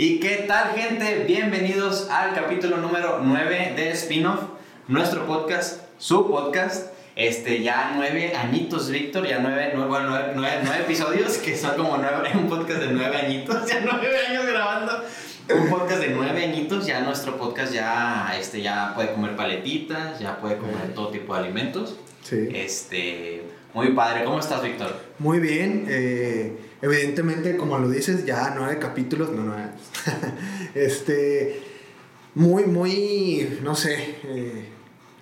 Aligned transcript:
¿Y 0.00 0.20
qué 0.20 0.44
tal, 0.46 0.76
gente? 0.76 1.24
Bienvenidos 1.26 2.08
al 2.08 2.32
capítulo 2.32 2.76
número 2.76 3.18
9 3.20 3.72
de 3.74 3.90
Spin-off, 3.90 4.42
nuestro 4.86 5.26
podcast, 5.26 5.80
su 5.98 6.28
podcast. 6.28 6.92
Este, 7.16 7.64
ya 7.64 7.94
nueve 7.96 8.32
añitos, 8.36 8.90
Víctor, 8.90 9.26
ya 9.26 9.40
nueve, 9.40 9.72
nueve, 9.74 9.98
nueve, 10.08 10.32
nueve, 10.36 10.60
nueve 10.62 10.84
episodios, 10.84 11.38
que 11.38 11.56
son 11.56 11.76
como 11.76 11.96
nueve, 11.96 12.30
un 12.32 12.48
podcast 12.48 12.80
de 12.80 12.92
nueve 12.92 13.16
añitos, 13.16 13.66
ya 13.68 13.80
nueve 13.80 14.24
años 14.24 14.46
grabando. 14.46 15.02
Un 15.52 15.68
podcast 15.68 16.00
de 16.00 16.10
nueve 16.10 16.44
añitos, 16.44 16.86
ya 16.86 17.00
nuestro 17.00 17.36
podcast 17.36 17.72
ya, 17.72 18.36
este, 18.38 18.62
ya 18.62 18.92
puede 18.94 19.10
comer 19.14 19.34
paletitas, 19.34 20.20
ya 20.20 20.36
puede 20.36 20.58
comer 20.58 20.94
todo 20.94 21.08
tipo 21.08 21.34
de 21.34 21.40
alimentos. 21.40 21.96
Sí. 22.22 22.48
Este, 22.54 23.47
muy 23.78 23.92
padre. 23.92 24.24
¿Cómo 24.24 24.40
estás, 24.40 24.60
Víctor? 24.60 24.92
Muy 25.20 25.38
bien. 25.38 25.86
eh, 25.88 26.58
evidentemente, 26.82 27.56
como 27.56 27.78
lo 27.78 27.88
dices, 27.88 28.26
ya 28.26 28.52
nueve 28.56 28.78
capítulos, 28.80 29.30
no 29.30 29.44
nueve. 29.44 29.70
este, 30.74 31.62
muy, 32.34 32.64
muy, 32.64 33.60
no 33.62 33.76
sé, 33.76 34.16
eh, 34.24 34.68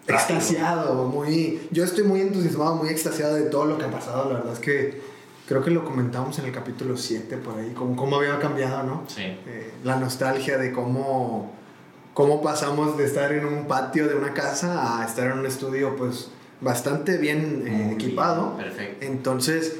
extasiado, 0.06 1.04
muy. 1.04 1.68
Yo 1.70 1.84
estoy 1.84 2.04
muy 2.04 2.22
entusiasmado, 2.22 2.76
muy 2.76 2.88
extasiado 2.88 3.34
de 3.34 3.50
todo 3.50 3.66
lo 3.66 3.76
que 3.76 3.84
ha 3.84 3.90
pasado. 3.90 4.32
La 4.32 4.38
verdad 4.38 4.54
es 4.54 4.58
que 4.58 5.02
creo 5.46 5.62
que 5.62 5.70
lo 5.70 5.84
comentamos 5.84 6.38
en 6.38 6.46
el 6.46 6.52
capítulo 6.52 6.96
7 6.96 7.36
por 7.36 7.58
ahí, 7.58 7.74
cómo, 7.76 7.94
cómo 7.94 8.16
había 8.16 8.38
cambiado, 8.38 8.84
¿no? 8.84 9.04
Sí. 9.06 9.20
Eh, 9.22 9.72
la 9.84 9.96
nostalgia 9.96 10.56
de 10.56 10.72
cómo, 10.72 11.52
cómo 12.14 12.40
pasamos 12.40 12.96
de 12.96 13.04
estar 13.04 13.32
en 13.32 13.44
un 13.44 13.66
patio 13.66 14.08
de 14.08 14.14
una 14.14 14.32
casa 14.32 14.98
a 14.98 15.04
estar 15.04 15.26
en 15.26 15.40
un 15.40 15.44
estudio, 15.46 15.94
pues 15.94 16.30
bastante 16.60 17.18
bien 17.18 17.64
eh, 17.66 17.92
equipado. 17.94 18.56
Perfecto. 18.56 19.04
Entonces, 19.04 19.76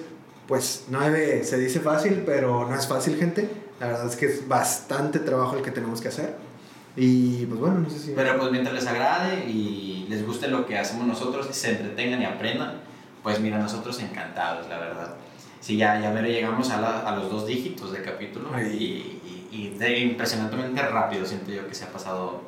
pues 0.47 0.85
9 0.91 1.43
se 1.45 1.59
dice 1.59 1.81
fácil, 1.81 2.23
pero 2.27 2.69
no 2.69 2.75
es 2.75 2.87
fácil, 2.87 3.17
gente. 3.17 3.49
La 3.81 3.89
verdad 3.89 4.07
es 4.07 4.17
que 4.17 4.27
es 4.27 4.49
bastante 4.49 5.19
trabajo 5.19 5.57
el 5.57 5.63
que 5.63 5.71
tenemos 5.71 6.01
que 6.01 6.09
hacer. 6.09 6.37
Y 6.97 7.45
pues 7.47 7.61
bueno, 7.61 7.81
no 7.81 7.91
sé 7.91 7.99
si... 7.99 8.13
Pero 8.13 8.39
pues 8.39 8.51
mientras 8.51 8.75
les 8.75 8.87
agrade 8.87 9.45
y 9.51 10.07
les 10.09 10.25
guste 10.27 10.49
lo 10.49 10.65
que 10.67 10.79
hacemos 10.79 11.07
nosotros 11.07 11.47
y 11.51 11.53
se 11.53 11.73
entretengan 11.73 12.23
y 12.23 12.25
aprendan, 12.25 12.81
pues 13.23 13.39
mira, 13.41 13.59
nosotros 13.59 14.01
encantados, 14.01 14.67
la 14.69 14.79
verdad. 14.79 15.15
Sí, 15.61 15.77
ya, 15.77 16.01
ya 16.01 16.11
veré, 16.13 16.33
llegamos 16.33 16.71
a, 16.71 16.81
la- 16.81 17.01
a 17.01 17.17
los 17.17 17.31
dos 17.31 17.47
dígitos 17.47 17.93
de 17.93 18.01
capítulo 18.01 18.49
y, 18.63 18.65
y, 18.75 19.49
y 19.51 19.75
de 19.79 19.99
impresionantemente 19.99 20.81
rápido 20.81 21.27
siento 21.27 21.51
yo 21.51 21.67
que 21.69 21.75
se 21.75 21.85
ha 21.85 21.93
pasado, 21.93 22.43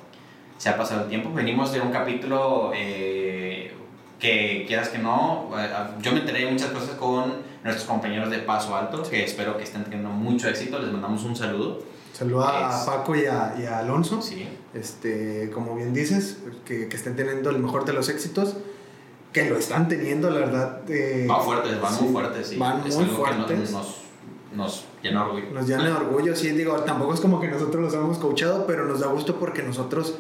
se 0.57 0.69
ha 0.71 0.77
pasado 0.79 1.03
el 1.03 1.09
tiempo. 1.09 1.31
Venimos 1.35 1.73
de 1.73 1.81
un 1.81 1.91
capítulo 1.91 2.71
eh, 2.75 3.75
que 4.19 4.65
quieras 4.67 4.89
que 4.89 4.99
no, 4.99 5.51
eh, 5.59 5.69
yo 6.01 6.13
me 6.13 6.21
enteré 6.21 6.45
de 6.45 6.51
muchas 6.51 6.71
cosas 6.71 6.91
con 6.97 7.35
nuestros 7.63 7.87
compañeros 7.87 8.31
de 8.31 8.39
Paso 8.39 8.75
Alto, 8.77 9.03
que 9.03 9.25
espero 9.25 9.57
que 9.57 9.65
estén 9.65 9.85
teniendo 9.85 10.09
mucho 10.11 10.49
éxito, 10.49 10.79
les 10.79 10.91
mandamos 10.91 11.23
un 11.25 11.37
saludo. 11.37 11.81
Saluda 12.13 12.83
a 12.83 12.85
Paco 12.85 13.15
y 13.15 13.27
a, 13.27 13.55
y 13.61 13.65
a 13.67 13.79
Alonso. 13.79 14.21
Sí, 14.21 14.49
Este, 14.75 15.51
como 15.55 15.77
bien 15.77 15.95
dices, 15.95 16.39
que, 16.65 16.89
que 16.89 16.97
estén 16.97 17.15
teniendo 17.15 17.51
el 17.51 17.59
mejor 17.61 17.85
de 17.85 17.93
los 17.93 18.09
éxitos. 18.09 18.57
Que 19.33 19.49
lo 19.49 19.57
están 19.59 19.89
teniendo, 19.89 20.31
la 20.31 20.41
verdad. 20.41 20.81
eh, 20.89 21.27
Van 21.29 21.43
fuertes, 21.43 21.81
van 21.81 21.95
sí, 21.95 22.03
muy 22.05 22.13
fuertes, 22.13 22.49
sí. 22.49 22.57
Van 22.57 22.83
es 22.87 22.97
muy 22.97 23.05
algo 23.05 23.25
que 23.25 23.33
fuertes. 23.35 23.71
nos, 23.71 23.73
nos, 23.73 23.97
nos 24.55 24.85
llena 25.03 25.21
de 25.23 25.27
orgullo. 25.27 25.51
Nos 25.53 25.69
llena 25.69 25.85
de 25.85 25.93
orgullo, 25.93 26.35
sí, 26.35 26.49
digo, 26.53 26.75
tampoco 26.79 27.15
es 27.15 27.21
como 27.21 27.39
que 27.39 27.47
nosotros 27.49 27.85
los 27.85 27.95
hemos 27.95 28.19
coachado, 28.19 28.67
pero 28.67 28.87
nos 28.87 29.01
da 29.01 29.09
gusto 29.09 29.39
porque 29.39 29.63
nosotros 29.63 30.15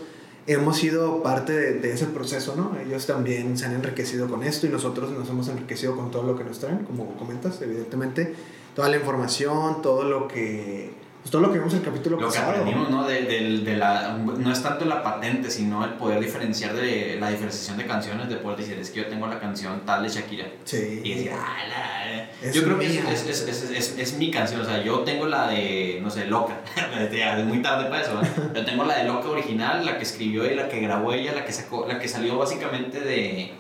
hemos 0.49 0.79
sido 0.79 1.23
parte 1.23 1.53
de, 1.53 1.93
ese 1.93 2.07
proceso, 2.07 2.57
¿no? 2.57 2.73
Ellos 2.81 3.07
también 3.07 3.57
se 3.59 3.67
han 3.67 3.75
enriquecido 3.75 4.29
con 4.29 4.43
esto 4.43 4.67
y 4.67 4.71
nosotros 4.71 5.11
nos 5.11 5.29
hemos 5.29 5.49
enriquecido 5.49 5.95
con 5.95 6.11
todo 6.11 6.23
lo 6.23 6.37
que 6.37 6.45
nos 6.45 6.59
traen, 6.59 6.85
como 6.85 7.15
comentas, 7.17 7.61
evidentemente, 7.61 8.35
toda 8.75 8.89
la 8.89 8.97
información, 8.97 9.83
todo 9.83 10.05
lo 10.05 10.27
que, 10.27 10.91
pues 11.28 11.33
todo 11.33 11.42
lo 11.42 11.52
que 11.52 11.58
vimos 11.58 11.74
en 11.74 11.80
el 11.80 11.84
capítulo 11.84 12.16
Lo 12.18 12.28
que 12.30 12.34
pasado. 12.39 12.50
aprendimos, 12.52 12.89
¿no? 12.89 13.05
De, 13.06 13.20
del- 13.22 13.62
de 13.62 13.77
la, 13.77 14.16
no 14.16 14.50
es 14.50 14.62
tanto 14.62 14.86
la 14.86 15.02
patente, 15.02 15.50
sino 15.50 15.84
el 15.84 15.90
poder 15.92 16.20
diferenciar 16.20 16.72
de 16.74 17.18
la 17.20 17.28
diferenciación 17.28 17.77
de 17.77 17.84
canciones, 17.86 18.30
de 18.30 18.36
poder 18.36 18.61
decir, 18.61 18.78
es 18.78 18.89
que 18.90 19.00
yo 19.00 19.06
tengo 19.08 19.27
la 19.27 19.39
canción 19.39 19.83
tal 19.84 20.02
de 20.05 20.08
Shakira. 20.08 20.46
Sí. 20.64 21.02
Y 21.05 21.14
decir, 21.14 21.33
ah, 21.34 21.56
la- 21.68 22.30
Es 22.48 22.55
yo 22.55 22.62
creo 22.64 22.78
que 22.78 22.86
es, 22.86 23.27
es, 23.27 23.46
es, 23.46 23.70
es, 23.70 23.98
es 23.98 24.12
mi 24.16 24.30
canción, 24.30 24.62
o 24.62 24.64
sea, 24.64 24.83
yo 24.83 25.00
tengo 25.00 25.27
la 25.27 25.48
de, 25.48 25.98
no 26.02 26.08
sé, 26.08 26.24
Loca, 26.27 26.61
es 27.11 27.45
muy 27.45 27.60
tarde 27.60 27.90
para 27.90 28.00
eso, 28.02 28.14
¿no? 28.14 28.55
yo 28.55 28.64
tengo 28.64 28.84
la 28.84 28.96
de 28.96 29.05
Loca 29.05 29.28
original, 29.28 29.84
la 29.84 29.98
que 29.98 30.05
escribió 30.05 30.50
y 30.50 30.55
la 30.55 30.68
que 30.70 30.80
grabó 30.80 31.12
ella, 31.12 31.33
la 31.34 31.45
que, 31.45 31.52
sacó, 31.52 31.84
la 31.86 31.98
que 31.98 32.08
salió 32.08 32.39
básicamente 32.39 33.00
de, 33.00 33.52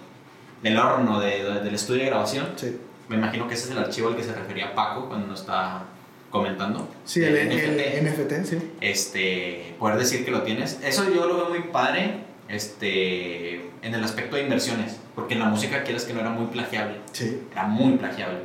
del 0.62 0.76
horno, 0.78 1.20
de, 1.20 1.44
de- 1.44 1.60
del 1.60 1.74
estudio 1.74 2.04
de 2.04 2.06
grabación. 2.08 2.46
Sí, 2.56 2.78
Me 3.08 3.16
imagino 3.16 3.46
que 3.46 3.52
ese 3.54 3.64
es 3.66 3.70
el 3.72 3.78
archivo 3.78 4.08
al 4.08 4.16
que 4.16 4.22
se 4.22 4.32
refería 4.32 4.74
Paco 4.74 5.08
cuando 5.08 5.34
está 5.34 5.82
comentando. 6.30 6.88
sí 7.04 7.22
el, 7.22 7.36
el 7.36 7.48
NFT. 7.48 8.08
NFT, 8.08 8.44
sí. 8.44 8.58
Este, 8.80 9.74
poder 9.78 9.98
decir 9.98 10.24
que 10.24 10.30
lo 10.30 10.42
tienes. 10.42 10.78
Eso 10.82 11.04
yo 11.12 11.26
lo 11.26 11.36
veo 11.36 11.48
muy 11.48 11.70
padre 11.70 12.20
este, 12.48 13.70
en 13.82 13.94
el 13.94 14.02
aspecto 14.04 14.36
de 14.36 14.42
inversiones. 14.42 14.96
Porque 15.14 15.34
en 15.34 15.40
la 15.40 15.46
música 15.46 15.82
quieres 15.82 16.04
que 16.04 16.12
no 16.14 16.20
era 16.20 16.30
muy 16.30 16.46
plagiable. 16.46 16.96
Sí, 17.12 17.42
Era 17.52 17.66
muy 17.66 17.96
plagiable. 17.96 18.38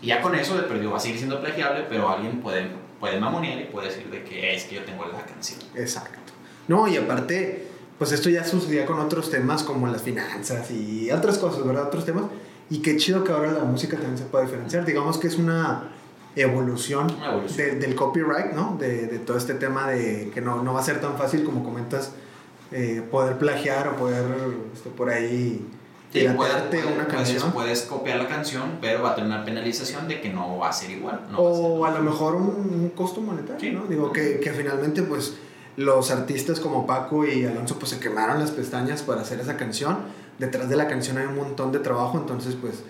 Y 0.00 0.08
ya 0.08 0.20
con 0.20 0.34
eso 0.34 0.56
de 0.56 0.62
perdió 0.62 0.90
va 0.90 0.96
a 0.96 1.00
seguir 1.00 1.18
siendo 1.18 1.40
plagiable, 1.40 1.84
pero 1.88 2.08
alguien 2.08 2.40
puede, 2.40 2.66
puede 2.98 3.18
mamonear 3.20 3.60
y 3.60 3.64
puede 3.64 3.88
decir 3.88 4.10
de 4.10 4.24
que 4.24 4.54
es 4.54 4.64
que 4.64 4.76
yo 4.76 4.84
tengo 4.84 5.06
la 5.06 5.24
canción. 5.24 5.60
exacto. 5.74 6.32
No, 6.68 6.86
y 6.86 6.96
aparte, 6.96 7.66
pues 7.98 8.12
esto 8.12 8.30
ya 8.30 8.44
sucedía 8.44 8.86
con 8.86 9.00
otros 9.00 9.30
temas 9.30 9.64
como 9.64 9.88
las 9.88 10.02
finanzas 10.02 10.70
y 10.70 11.10
otras 11.10 11.38
cosas, 11.38 11.66
¿verdad? 11.66 11.86
Otros 11.88 12.04
temas. 12.04 12.24
Y 12.70 12.78
qué 12.82 12.96
chido 12.96 13.24
que 13.24 13.32
ahora 13.32 13.52
la 13.52 13.64
música 13.64 13.96
también 13.96 14.16
se 14.16 14.24
puede 14.24 14.44
diferenciar. 14.44 14.84
Digamos 14.84 15.18
que 15.18 15.26
es 15.26 15.36
una 15.36 15.90
evolución, 16.36 17.12
Una 17.18 17.32
evolución. 17.32 17.68
de- 17.70 17.74
del 17.86 17.94
copyright, 17.94 18.52
¿no? 18.52 18.76
De, 18.78 19.06
de 19.06 19.18
todo 19.18 19.36
este 19.36 19.54
tema 19.54 19.88
de 19.90 20.30
que 20.32 20.40
no, 20.40 20.62
no 20.62 20.72
va 20.74 20.80
a 20.80 20.84
ser 20.84 21.00
tan 21.00 21.16
fácil 21.16 21.44
como 21.44 21.62
comentas 21.62 22.12
eh, 22.70 23.02
poder 23.10 23.36
plagiar 23.38 23.88
o 23.88 23.96
poder 23.96 24.24
este, 24.72 24.88
por 24.90 25.10
ahí 25.10 25.66
Sí, 26.12 26.26
una 26.26 26.36
puedes- 26.36 26.54
canción. 27.08 27.52
puedes 27.52 27.82
copiar 27.82 28.18
la 28.18 28.28
canción, 28.28 28.78
pero 28.82 29.02
va 29.02 29.10
a 29.12 29.14
tener 29.14 29.30
una 29.30 29.44
penalización 29.46 30.08
de 30.08 30.20
que 30.20 30.28
no 30.30 30.58
va 30.58 30.68
a 30.68 30.72
ser 30.72 30.90
igual. 30.90 31.20
no 31.30 31.38
o 31.38 31.84
a 31.86 31.90
lo 31.90 32.00
mejor 32.02 32.34
un, 32.34 32.44
un 32.46 32.92
costo 32.94 33.20
monetario, 33.22 33.60
Sí. 33.60 33.70
¿no? 33.74 33.84
Digo 33.86 34.12
que, 34.12 34.38
que 34.40 34.52
finalmente 34.52 35.02
pues 35.02 35.34
los 35.76 36.10
artistas 36.10 36.60
como 36.60 36.86
Paco 36.86 37.26
y 37.26 37.44
Alonso 37.46 37.78
pues 37.78 37.90
se 37.92 37.98
quemaron 37.98 38.38
las 38.40 38.50
pestañas 38.50 39.02
para 39.02 39.22
hacer 39.22 39.40
esa 39.40 39.56
canción. 39.56 39.98
Detrás 40.38 40.68
de 40.68 40.76
la 40.76 40.86
canción 40.86 41.16
hay 41.18 41.26
un 41.26 41.36
montón 41.36 41.72
de 41.72 41.78
trabajo, 41.78 42.18
entonces 42.18 42.56
pues 42.60 42.82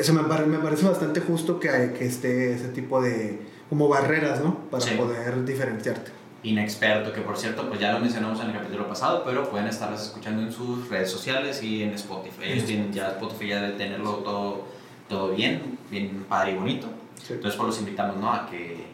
eso 0.00 0.12
me, 0.12 0.22
pare- 0.24 0.46
me 0.46 0.58
parece 0.58 0.86
bastante 0.86 1.20
justo 1.20 1.58
que, 1.60 1.70
hay- 1.70 1.90
que 1.92 2.06
esté 2.06 2.52
ese 2.54 2.68
tipo 2.68 3.00
de 3.02 3.40
como 3.68 3.88
barreras, 3.88 4.40
¿no? 4.42 4.54
Para 4.70 4.82
Sí. 4.84 4.94
poder 4.96 5.44
diferenciarte. 5.44 6.12
inexperto, 6.42 7.12
que 7.12 7.22
por 7.22 7.36
cierto, 7.36 7.66
pues 7.68 7.80
ya 7.80 7.92
lo 7.92 7.98
mencionamos 7.98 8.38
en 8.40 8.48
el 8.50 8.52
capítulo 8.52 8.86
pasado, 8.86 9.24
pero 9.24 9.50
pueden 9.50 9.66
estarlas 9.66 10.02
escuchando 10.04 10.42
en 10.42 10.52
sus 10.52 10.88
redes 10.88 11.10
sociales 11.10 11.60
y 11.60 11.82
en 11.82 11.90
Spotify. 11.94 12.44
Ellos 12.44 12.60
Sí. 12.60 12.66
tienen 12.74 12.92
ya 12.92 13.08
Spotify 13.12 13.48
ya 13.48 13.62
de 13.62 13.72
tenerlo 13.72 14.12
todo, 14.18 14.64
todo 15.08 15.30
bien, 15.30 15.76
bien 15.90 16.24
padre 16.28 16.52
y 16.52 16.54
bonito. 16.54 16.86
Entonces 17.28 17.56
pues 17.56 17.66
los 17.66 17.78
invitamos 17.80 18.16
¿no? 18.18 18.32
a 18.32 18.48
que, 18.48 18.84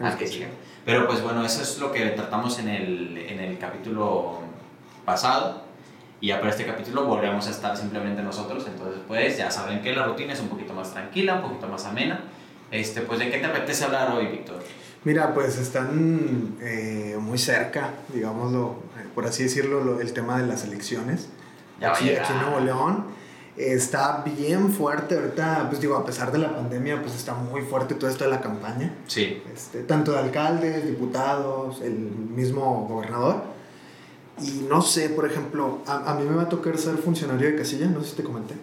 a 0.00 0.14
que 0.18 0.26
sigan. 0.26 0.50
Pero 0.84 1.06
pues 1.06 1.22
bueno, 1.22 1.42
eso 1.46 1.62
es 1.62 1.78
lo 1.78 1.90
que 1.92 2.04
tratamos 2.10 2.58
en 2.58 2.68
el, 2.68 3.16
en 3.16 3.40
el 3.40 3.56
capítulo 3.56 4.40
pasado. 5.06 5.62
Y 6.20 6.28
ya 6.28 6.38
para 6.40 6.50
este 6.50 6.66
capítulo 6.66 7.04
volvemos 7.06 7.46
a 7.46 7.50
estar 7.50 7.76
simplemente 7.76 8.22
nosotros. 8.22 8.64
Entonces 8.66 9.00
pues 9.06 9.36
ya 9.38 9.50
saben 9.50 9.82
que 9.82 9.94
la 9.94 10.04
rutina 10.06 10.32
es 10.32 10.40
un 10.40 10.48
poquito 10.48 10.72
más 10.74 10.92
tranquila, 10.92 11.36
un 11.36 11.42
poquito 11.42 11.68
más 11.68 11.84
amena. 11.84 12.20
Este, 12.70 13.00
pues 13.02 13.18
¿de 13.20 13.30
qué 13.30 13.38
te 13.38 13.46
apetece 13.46 13.84
hablar 13.84 14.12
hoy, 14.12 14.26
Víctor? 14.26 14.58
Mira, 15.04 15.32
pues 15.32 15.56
están 15.58 16.56
eh, 16.60 17.16
muy 17.20 17.38
cerca, 17.38 17.90
digámoslo, 18.12 18.76
eh, 18.98 19.06
por 19.14 19.26
así 19.26 19.44
decirlo, 19.44 19.82
lo- 19.84 20.00
el 20.00 20.12
tema 20.12 20.40
de 20.40 20.46
las 20.46 20.64
elecciones. 20.64 21.28
Ya 21.80 21.92
aquí, 21.92 22.10
aquí 22.10 22.32
en 22.32 22.40
Nuevo 22.42 22.60
León. 22.60 23.04
Está 23.56 24.22
bien 24.24 24.70
fuerte 24.72 25.16
ahorita, 25.16 25.66
pues 25.68 25.80
digo, 25.80 25.96
a 25.96 26.04
pesar 26.04 26.30
de 26.30 26.38
la 26.38 26.54
pandemia, 26.54 27.00
pues 27.02 27.14
está 27.16 27.34
muy 27.34 27.62
fuerte 27.62 27.94
todo 27.94 28.08
esto 28.10 28.24
de 28.24 28.30
la 28.30 28.40
campaña. 28.40 28.92
Sí. 29.06 29.42
Este, 29.52 29.82
tanto 29.82 30.12
de 30.12 30.18
alcaldes, 30.18 30.84
diputados, 30.86 31.80
el 31.80 31.92
mismo 31.94 32.86
gobernador. 32.88 33.42
Y 34.40 34.66
no 34.68 34.82
sé, 34.82 35.08
por 35.10 35.26
ejemplo, 35.26 35.78
a, 35.86 36.10
a 36.10 36.14
mí 36.14 36.24
me 36.28 36.36
va 36.36 36.42
a 36.42 36.48
tocar 36.48 36.76
ser 36.78 36.96
funcionario 36.96 37.48
de 37.48 37.56
casilla, 37.56 37.86
no 37.86 38.02
sé 38.02 38.10
si 38.10 38.16
te 38.16 38.22
comenté. 38.22 38.54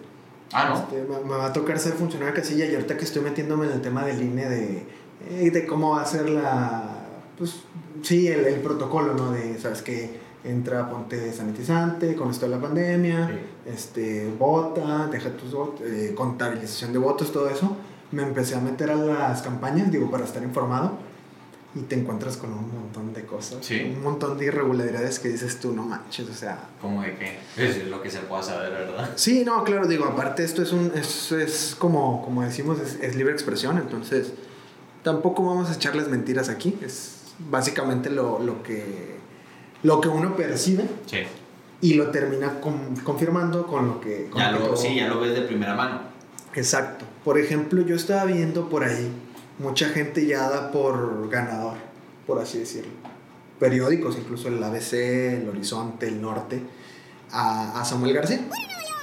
Ah, 0.52 0.68
¿no? 0.68 0.76
Este, 0.76 1.02
me, 1.02 1.28
me 1.28 1.36
va 1.36 1.46
a 1.46 1.52
tocar 1.52 1.78
ser 1.78 1.94
funcionario 1.94 2.34
de 2.34 2.40
casilla 2.40 2.66
y 2.66 2.74
ahorita 2.74 2.96
que 2.96 3.04
estoy 3.04 3.22
metiéndome 3.22 3.66
en 3.66 3.72
el 3.72 3.80
tema 3.80 4.04
del 4.04 4.22
INE 4.22 4.48
de, 4.48 4.86
eh, 5.28 5.50
de 5.50 5.66
cómo 5.66 5.90
va 5.96 6.02
a 6.02 6.06
ser 6.06 6.28
la, 6.28 7.06
pues 7.36 7.62
sí, 8.02 8.28
el, 8.28 8.44
el 8.46 8.60
protocolo, 8.60 9.14
¿no? 9.14 9.32
De, 9.32 9.58
¿sabes 9.58 9.82
qué? 9.82 10.24
Entra, 10.44 10.88
ponte 10.88 11.32
sanitizante 11.32 12.14
con 12.14 12.30
esto 12.30 12.46
de 12.46 12.52
la 12.52 12.60
pandemia, 12.60 13.36
este, 13.66 14.32
vota, 14.38 15.08
deja 15.08 15.30
tus 15.30 15.52
votos, 15.52 15.80
eh, 15.84 16.12
contabilización 16.14 16.92
de 16.92 16.98
votos, 17.00 17.32
todo 17.32 17.48
eso. 17.48 17.76
Me 18.12 18.22
empecé 18.22 18.54
a 18.54 18.60
meter 18.60 18.90
a 18.90 18.94
las 18.94 19.42
campañas, 19.42 19.90
digo, 19.90 20.08
para 20.08 20.24
estar 20.24 20.42
informado. 20.44 20.92
Y 21.76 21.80
te 21.82 21.94
encuentras 21.94 22.38
con 22.38 22.52
un 22.54 22.72
montón 22.72 23.12
de 23.12 23.26
cosas, 23.26 23.58
Sí. 23.64 23.92
un 23.94 24.02
montón 24.02 24.38
de 24.38 24.46
irregularidades 24.46 25.18
que 25.18 25.28
dices 25.28 25.60
tú, 25.60 25.74
no 25.74 25.82
manches, 25.82 26.26
o 26.28 26.32
sea, 26.32 26.58
Como 26.80 27.02
de 27.02 27.14
que 27.16 27.38
es 27.58 27.86
lo 27.88 28.00
que 28.02 28.10
se 28.10 28.20
pueda 28.20 28.42
saber, 28.42 28.70
¿verdad? 28.72 29.10
Sí, 29.16 29.44
no, 29.44 29.62
claro, 29.62 29.86
digo, 29.86 30.06
aparte 30.06 30.42
esto 30.42 30.62
es 30.62 30.72
un, 30.72 30.90
es, 30.94 31.32
es 31.32 31.76
como, 31.78 32.24
como 32.24 32.42
decimos, 32.42 32.80
es, 32.80 32.98
es 33.02 33.14
libre 33.14 33.34
expresión, 33.34 33.76
entonces 33.76 34.32
tampoco 35.02 35.44
vamos 35.44 35.68
a 35.68 35.74
echarles 35.74 36.08
mentiras 36.08 36.48
aquí, 36.48 36.78
es 36.82 37.16
básicamente 37.50 38.08
lo, 38.08 38.38
lo 38.38 38.62
que, 38.62 39.16
lo 39.82 40.00
que 40.00 40.08
uno 40.08 40.34
percibe 40.34 40.84
Sí. 41.04 41.18
y 41.82 41.92
lo 41.94 42.10
termina 42.10 42.58
con- 42.60 42.96
confirmando 43.04 43.66
con 43.66 43.86
lo 43.86 44.00
que... 44.00 44.28
con 44.30 44.40
Ya 44.40 44.50
lo 44.50 44.70
que 44.70 44.76
sí, 44.78 44.94
ya 44.96 45.08
lo 45.08 45.20
ves 45.20 45.34
de 45.34 45.42
primera 45.42 45.74
mano. 45.74 46.00
Exacto. 46.54 47.04
Por 47.22 47.38
ejemplo, 47.38 47.82
yo 47.82 47.94
estaba 47.96 48.24
viendo 48.24 48.70
por 48.70 48.82
ahí 48.82 49.12
mucha 49.58 49.88
gente 49.90 50.26
ya 50.26 50.48
da 50.48 50.70
por 50.70 51.28
ganador, 51.30 51.74
por 52.26 52.38
así 52.40 52.58
decirlo. 52.58 52.92
Periódicos, 53.58 54.16
incluso 54.18 54.48
el 54.48 54.62
ABC, 54.62 54.92
el 54.94 55.48
Horizonte, 55.48 56.08
el 56.08 56.20
Norte, 56.20 56.60
a, 57.30 57.80
a 57.80 57.84
Samuel 57.84 58.12
García, 58.12 58.40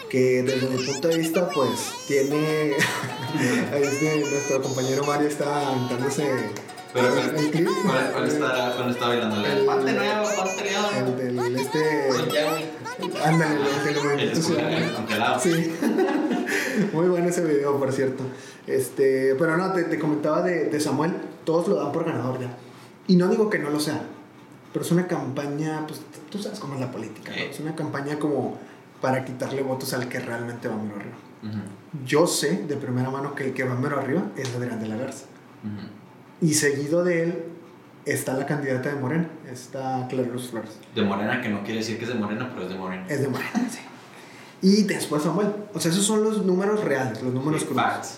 que 0.10 0.44
desde 0.44 0.68
mi 0.70 0.84
punto 0.84 1.08
de 1.08 1.18
vista, 1.18 1.50
pues 1.50 1.92
tiene. 2.08 2.74
ahí 3.74 3.82
este, 3.84 4.20
nuestro 4.30 4.62
compañero 4.62 5.04
Mario 5.06 5.28
está 5.28 5.70
aventándose 5.70 6.28
Pero, 6.94 7.10
clip. 7.52 7.68
¿Cuál, 7.84 8.12
cuál 8.12 8.28
está, 8.28 8.74
cuál 8.78 8.92
está 8.92 9.08
bailando? 9.08 9.38
El- 9.38 9.46
El 9.58 9.66
ponte 9.66 9.92
nuevo, 9.94 10.24
ponte 10.36 10.64
león. 10.64 10.86
El 11.18 11.36
del 11.36 11.56
este. 11.58 12.10
Ándale, 13.26 13.56
el 13.56 13.96
del 13.96 14.04
movimiento. 14.04 15.40
Sí. 15.42 15.74
Muy 16.94 17.08
bueno 17.08 17.28
ese 17.28 17.44
video, 17.46 17.78
por 17.78 17.92
cierto. 17.92 18.24
Este, 18.68 19.36
pero 19.38 19.58
no, 19.58 19.72
te, 19.74 19.84
te 19.84 20.00
comentaba 20.00 20.42
de, 20.42 20.66
de 20.66 20.80
Samuel, 20.80 21.14
todos 21.46 21.68
lo 21.68 21.75
dan 21.75 21.92
por 21.92 22.06
ganador 22.06 22.40
ya. 22.40 22.56
Y 23.08 23.16
no 23.18 23.28
digo 23.28 23.50
que 23.50 23.60
no 23.60 23.70
lo 23.70 23.80
sea, 23.80 24.02
pero 24.72 24.86
es 24.86 24.92
una 24.92 25.08
campaña, 25.08 25.86
pues 25.88 26.02
tú 26.30 26.40
sabes 26.40 26.60
cómo 26.60 26.75
es 26.75 26.80
la 26.80 26.92
política, 26.92 27.31
¿no? 27.31 27.38
Es 27.44 27.60
una 27.60 27.75
campaña 27.75 28.18
como 28.18 28.58
para 29.02 29.25
quitarle 29.25 29.62
votos 29.62 29.94
al 29.94 30.08
que 30.08 30.20
realmente 30.20 30.68
va 30.70 30.78
mero 30.78 30.96
arriba. 30.96 31.16
Ujú, 31.44 32.06
Yo 32.06 32.25
sé 32.25 32.64
de 32.68 32.78
primera 32.78 33.10
mano 33.10 33.36
que 33.36 33.48
el 33.48 33.54
que 33.54 33.64
va 33.66 33.75
mero 33.75 34.00
arriba 34.00 34.24
es 34.38 34.56
Adrián 34.56 34.80
de 34.80 34.88
la 34.88 34.96
Garza. 34.96 35.25
ujú. 35.64 35.88
Y 36.48 36.54
seguido 36.54 37.04
de 37.04 37.24
él 37.24 37.44
está 38.06 38.34
la 38.34 38.46
candidata 38.46 38.90
de 38.90 38.96
Morena, 39.00 39.28
está 39.52 40.08
Clara 40.10 40.28
Luz 40.30 40.50
Flores. 40.50 40.78
De 40.96 41.02
morena, 41.04 41.42
que 41.42 41.50
no 41.50 41.64
quiere 41.64 41.80
decir 41.80 41.98
que 41.98 42.04
es 42.06 42.10
de 42.10 42.16
morena, 42.16 42.50
pero 42.54 42.64
es 42.64 42.70
de 42.70 42.78
morena. 42.78 43.06
Es 43.10 43.22
de 43.22 43.28
Morena, 43.28 43.68
sí. 43.70 43.80
Y 44.63 44.83
después 44.83 45.21
Samuel. 45.21 45.54
O 45.75 45.80
sea, 45.80 45.92
esos 45.92 46.06
son 46.06 46.24
los 46.24 46.44
números 46.45 46.83
reales, 46.83 47.21
los 47.21 47.33
números 47.33 47.63
facts. 47.65 48.15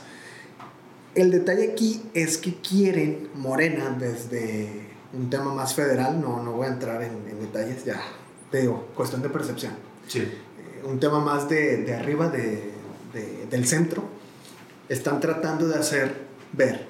El 1.16 1.32
detalle 1.32 1.72
aquí 1.74 2.02
es 2.14 2.38
que 2.38 2.56
quieren 2.62 3.30
Morena 3.36 3.96
desde 4.00 4.86
un 5.14 5.30
tema 5.30 5.54
más 5.54 5.74
federal, 5.74 6.22
no, 6.22 6.42
no 6.44 6.52
voy 6.54 6.68
a 6.68 6.70
entrar 6.70 7.02
en, 7.02 7.14
en 7.30 7.40
detalles, 7.40 7.84
ya 7.86 8.02
te 8.52 8.60
digo, 8.62 8.88
cuestión 8.96 9.22
de 9.22 9.30
percepción. 9.30 9.74
Sí. 10.08 10.20
Eh, 10.20 10.84
un 10.86 11.00
tema 11.00 11.20
más 11.20 11.48
de, 11.50 11.78
de 11.84 11.94
arriba, 11.96 12.28
de, 12.30 12.72
de- 13.14 13.48
del 13.50 13.66
centro, 13.66 14.04
están 14.90 15.20
tratando 15.22 15.68
de 15.68 15.76
hacer 15.76 16.14
ver 16.54 16.86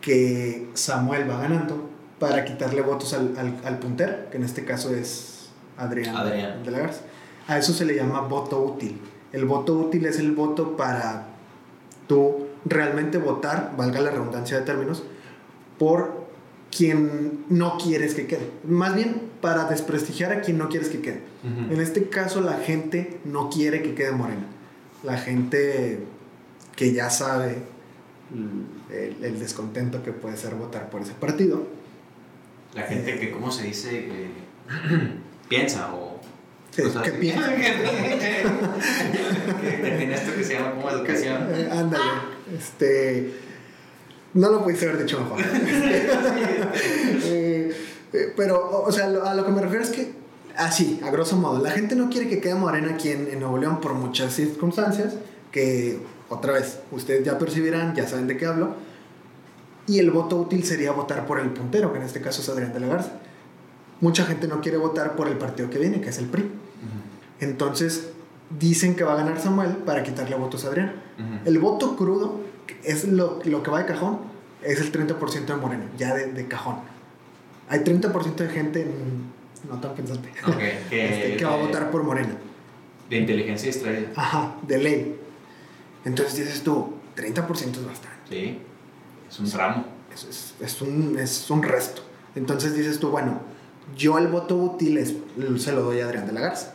que 0.00 0.68
Samuel 0.74 1.28
va 1.28 1.38
ganando 1.40 1.88
para 2.18 2.44
quitarle 2.44 2.82
votos 2.82 3.14
al, 3.14 3.36
al, 3.38 3.58
al 3.64 3.78
puntero, 3.78 4.30
que 4.30 4.36
en 4.36 4.44
este 4.44 4.64
caso 4.64 4.94
es 4.94 5.48
Adrián, 5.76 6.14
Adrián. 6.16 6.62
de 6.62 6.70
la 6.70 6.78
Garza. 6.80 7.00
A 7.48 7.58
eso 7.58 7.72
se 7.72 7.84
le 7.84 7.94
llama 7.94 8.20
voto 8.20 8.62
útil. 8.62 9.00
El 9.32 9.44
voto 9.44 9.74
útil 9.74 10.06
es 10.06 10.18
el 10.18 10.32
voto 10.32 10.76
para 10.76 11.28
tú 12.06 12.46
realmente 12.64 13.18
votar, 13.18 13.74
valga 13.76 14.00
la 14.00 14.10
redundancia 14.10 14.58
de 14.58 14.64
términos, 14.64 15.02
por 15.78 16.22
quien 16.70 17.44
no 17.48 17.78
quieres 17.78 18.14
que 18.14 18.26
quede. 18.26 18.50
Más 18.64 18.94
bien 18.94 19.30
para 19.40 19.64
desprestigiar 19.64 20.32
a 20.32 20.40
quien 20.40 20.58
no 20.58 20.68
quieres 20.68 20.88
que 20.88 21.00
quede. 21.00 21.20
En 21.42 21.80
este 21.80 22.08
caso 22.08 22.40
la 22.40 22.54
gente 22.54 23.18
no 23.24 23.50
quiere 23.50 23.82
que 23.82 23.94
quede 23.94 24.12
Morena. 24.12 24.46
La 25.02 25.18
gente 25.18 26.00
que 26.76 26.92
ya 26.92 27.10
sabe 27.10 27.58
el, 28.90 29.24
el 29.24 29.40
descontento 29.40 30.02
que 30.02 30.12
puede 30.12 30.36
ser 30.36 30.54
votar 30.54 30.88
por 30.90 31.02
ese 31.02 31.12
partido. 31.12 31.66
La 32.74 32.82
gente 32.82 33.18
que, 33.18 33.30
¿cómo 33.30 33.50
se 33.50 33.64
dice? 33.64 34.08
Eh, 34.08 34.30
piensa 35.48 35.94
o... 35.94 36.11
O 36.80 36.90
sea, 36.90 37.02
¿qué 37.02 37.12
piensa? 37.12 37.54
que, 37.56 37.66
tiene 39.98 40.14
esto 40.14 40.34
que 40.34 40.42
se 40.42 40.54
llama 40.54 40.74
como 40.74 40.88
educación. 40.90 41.48
Eh, 41.52 41.68
ándale. 41.70 42.04
Este, 42.56 43.34
no 44.34 44.50
lo 44.50 44.64
pudiste 44.64 44.88
haber 44.88 45.04
dicho 45.04 45.20
mejor. 45.20 45.40
Eh, 47.24 47.74
eh, 48.12 48.32
pero, 48.36 48.82
o 48.84 48.90
sea, 48.92 49.06
a 49.06 49.34
lo 49.34 49.46
que 49.46 49.52
me 49.52 49.60
refiero 49.62 49.84
es 49.84 49.90
que, 49.90 50.12
así, 50.56 51.00
a 51.02 51.10
grosso 51.10 51.36
modo, 51.36 51.62
la 51.62 51.70
gente 51.70 51.94
no 51.94 52.10
quiere 52.10 52.28
que 52.28 52.40
quede 52.40 52.54
Morena 52.54 52.92
aquí 52.94 53.10
en, 53.10 53.28
en 53.28 53.40
Nuevo 53.40 53.58
León 53.58 53.80
por 53.80 53.94
muchas 53.94 54.34
circunstancias, 54.34 55.14
que, 55.50 55.98
otra 56.28 56.54
vez, 56.54 56.80
ustedes 56.90 57.24
ya 57.24 57.38
percibirán, 57.38 57.94
ya 57.94 58.06
saben 58.08 58.26
de 58.26 58.36
qué 58.36 58.46
hablo, 58.46 58.74
y 59.86 59.98
el 59.98 60.10
voto 60.10 60.38
útil 60.38 60.64
sería 60.64 60.92
votar 60.92 61.26
por 61.26 61.40
el 61.40 61.50
puntero, 61.50 61.92
que 61.92 61.98
en 61.98 62.04
este 62.04 62.20
caso 62.20 62.42
es 62.42 62.48
Adrián 62.48 62.72
de 62.72 62.80
la 62.80 62.86
Garza. 62.88 63.12
Mucha 64.02 64.24
gente 64.26 64.46
no 64.48 64.60
quiere 64.60 64.76
votar 64.76 65.16
por 65.16 65.28
el 65.28 65.38
partido 65.38 65.70
que 65.70 65.78
viene, 65.78 66.00
que 66.02 66.10
es 66.10 66.18
el 66.18 66.26
PRI. 66.26 66.50
Entonces, 67.40 68.08
dicen 68.58 68.94
que 68.96 69.04
va 69.04 69.14
a 69.14 69.16
ganar 69.16 69.40
Samuel 69.40 69.70
para 69.86 70.02
quitarle 70.02 70.36
votos 70.36 70.64
a 70.64 70.68
Adrián. 70.68 70.92
El 71.44 71.58
voto 71.58 71.96
crudo 71.96 72.40
que 72.66 72.76
es 72.84 73.04
lo, 73.08 73.40
lo 73.44 73.62
que 73.62 73.70
va 73.70 73.78
de 73.80 73.86
cajón, 73.86 74.18
es 74.62 74.80
el 74.80 74.92
30% 74.92 75.46
de 75.46 75.56
Morena, 75.56 75.84
ya 75.96 76.14
de, 76.14 76.32
de 76.32 76.46
cajón. 76.46 76.76
Hay 77.68 77.80
30% 77.80 78.34
de 78.36 78.48
gente 78.48 78.84
mm, 78.84 79.68
no 79.70 79.80
tan 79.80 79.94
pensante 79.94 80.28
Ok, 80.46 80.56
que, 80.90 81.08
este, 81.24 81.36
que 81.36 81.44
va 81.44 81.54
a 81.54 81.56
votar 81.56 81.90
por 81.90 82.02
Morena. 82.04 82.36
De 83.08 83.16
inteligencia 83.18 83.66
distraída. 83.68 84.08
Ajá, 84.16 84.54
de 84.66 84.78
ley. 84.78 85.16
Entonces 86.04 86.36
dices 86.36 86.62
tú, 86.62 86.94
30% 87.16 87.48
es 87.76 87.86
bastante. 87.86 88.18
Sí. 88.28 88.58
Es 89.28 89.38
un 89.40 89.50
ramo. 89.50 89.84
Es, 90.12 90.24
es- 90.24 90.54
es 90.60 90.82
un, 90.82 91.18
es 91.18 91.50
un 91.50 91.62
resto. 91.62 92.02
Entonces 92.34 92.74
dices 92.74 92.98
tú, 92.98 93.10
bueno, 93.10 93.40
yo 93.96 94.18
el 94.18 94.28
voto 94.28 94.56
útil 94.56 94.98
es- 94.98 95.14
se 95.58 95.72
lo 95.72 95.82
doy 95.82 96.00
a 96.00 96.06
Adrián 96.06 96.26
de 96.26 96.32
la 96.32 96.40
Garza. 96.40 96.74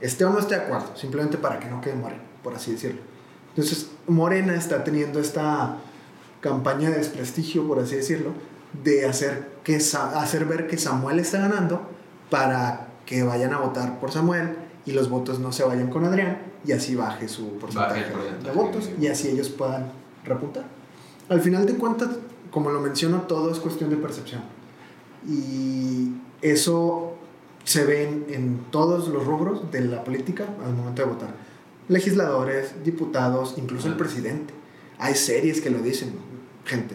Esté 0.00 0.24
o 0.24 0.30
no 0.30 0.38
esté 0.38 0.56
de 0.56 0.62
acuerdo, 0.62 0.96
simplemente 0.96 1.36
para 1.38 1.60
que 1.60 1.68
no 1.68 1.80
quede 1.80 1.94
Morena, 1.94 2.22
por 2.42 2.54
así 2.54 2.72
decirlo. 2.72 3.00
Entonces, 3.50 3.88
Morena 4.06 4.54
está 4.54 4.82
teniendo 4.84 5.20
esta 5.20 5.76
campaña 6.40 6.88
de 6.90 6.96
desprestigio, 6.96 7.66
por 7.66 7.78
así 7.80 7.96
decirlo, 7.96 8.30
de 8.84 9.04
hacer, 9.06 9.50
que, 9.64 9.76
hacer 9.76 10.44
ver 10.46 10.66
que 10.68 10.78
Samuel 10.78 11.18
está 11.18 11.38
ganando 11.38 11.82
para 12.30 12.88
que 13.04 13.22
vayan 13.24 13.52
a 13.52 13.58
votar 13.58 13.98
por 14.00 14.10
Samuel 14.12 14.56
y 14.86 14.92
los 14.92 15.10
votos 15.10 15.38
no 15.40 15.52
se 15.52 15.64
vayan 15.64 15.90
con 15.90 16.04
Adrián 16.04 16.38
y 16.64 16.72
así 16.72 16.94
baje 16.94 17.28
su 17.28 17.58
porcentaje, 17.58 18.04
el 18.38 18.44
de- 18.44 18.50
votos 18.52 18.88
y 18.98 19.08
así 19.08 19.28
ellos 19.28 19.48
puedan 19.50 19.90
repuntar. 20.24 20.64
Al 21.28 21.40
final 21.40 21.66
de 21.66 21.74
cuentas, 21.74 22.08
como 22.50 22.70
lo 22.70 22.80
menciono, 22.80 23.22
todo 23.22 23.50
es 23.52 23.58
cuestión 23.58 23.90
de 23.90 23.96
percepción. 23.96 24.42
Y 25.28 26.12
eso 26.42 27.16
se 27.64 27.84
ve 27.84 28.08
en, 28.08 28.26
en 28.30 28.58
todos 28.70 29.08
los 29.08 29.24
rubros 29.24 29.70
de 29.70 29.82
la 29.82 30.04
política 30.04 30.46
al 30.64 30.74
momento 30.74 31.02
de 31.02 31.08
votar. 31.08 31.34
Legisladores, 31.88 32.84
diputados, 32.84 33.54
incluso 33.56 33.88
el 33.88 33.96
presidente. 33.96 34.54
Hay 34.98 35.14
series 35.14 35.60
que 35.60 35.70
lo 35.70 35.78
dicen, 35.80 36.12
gente. 36.64 36.94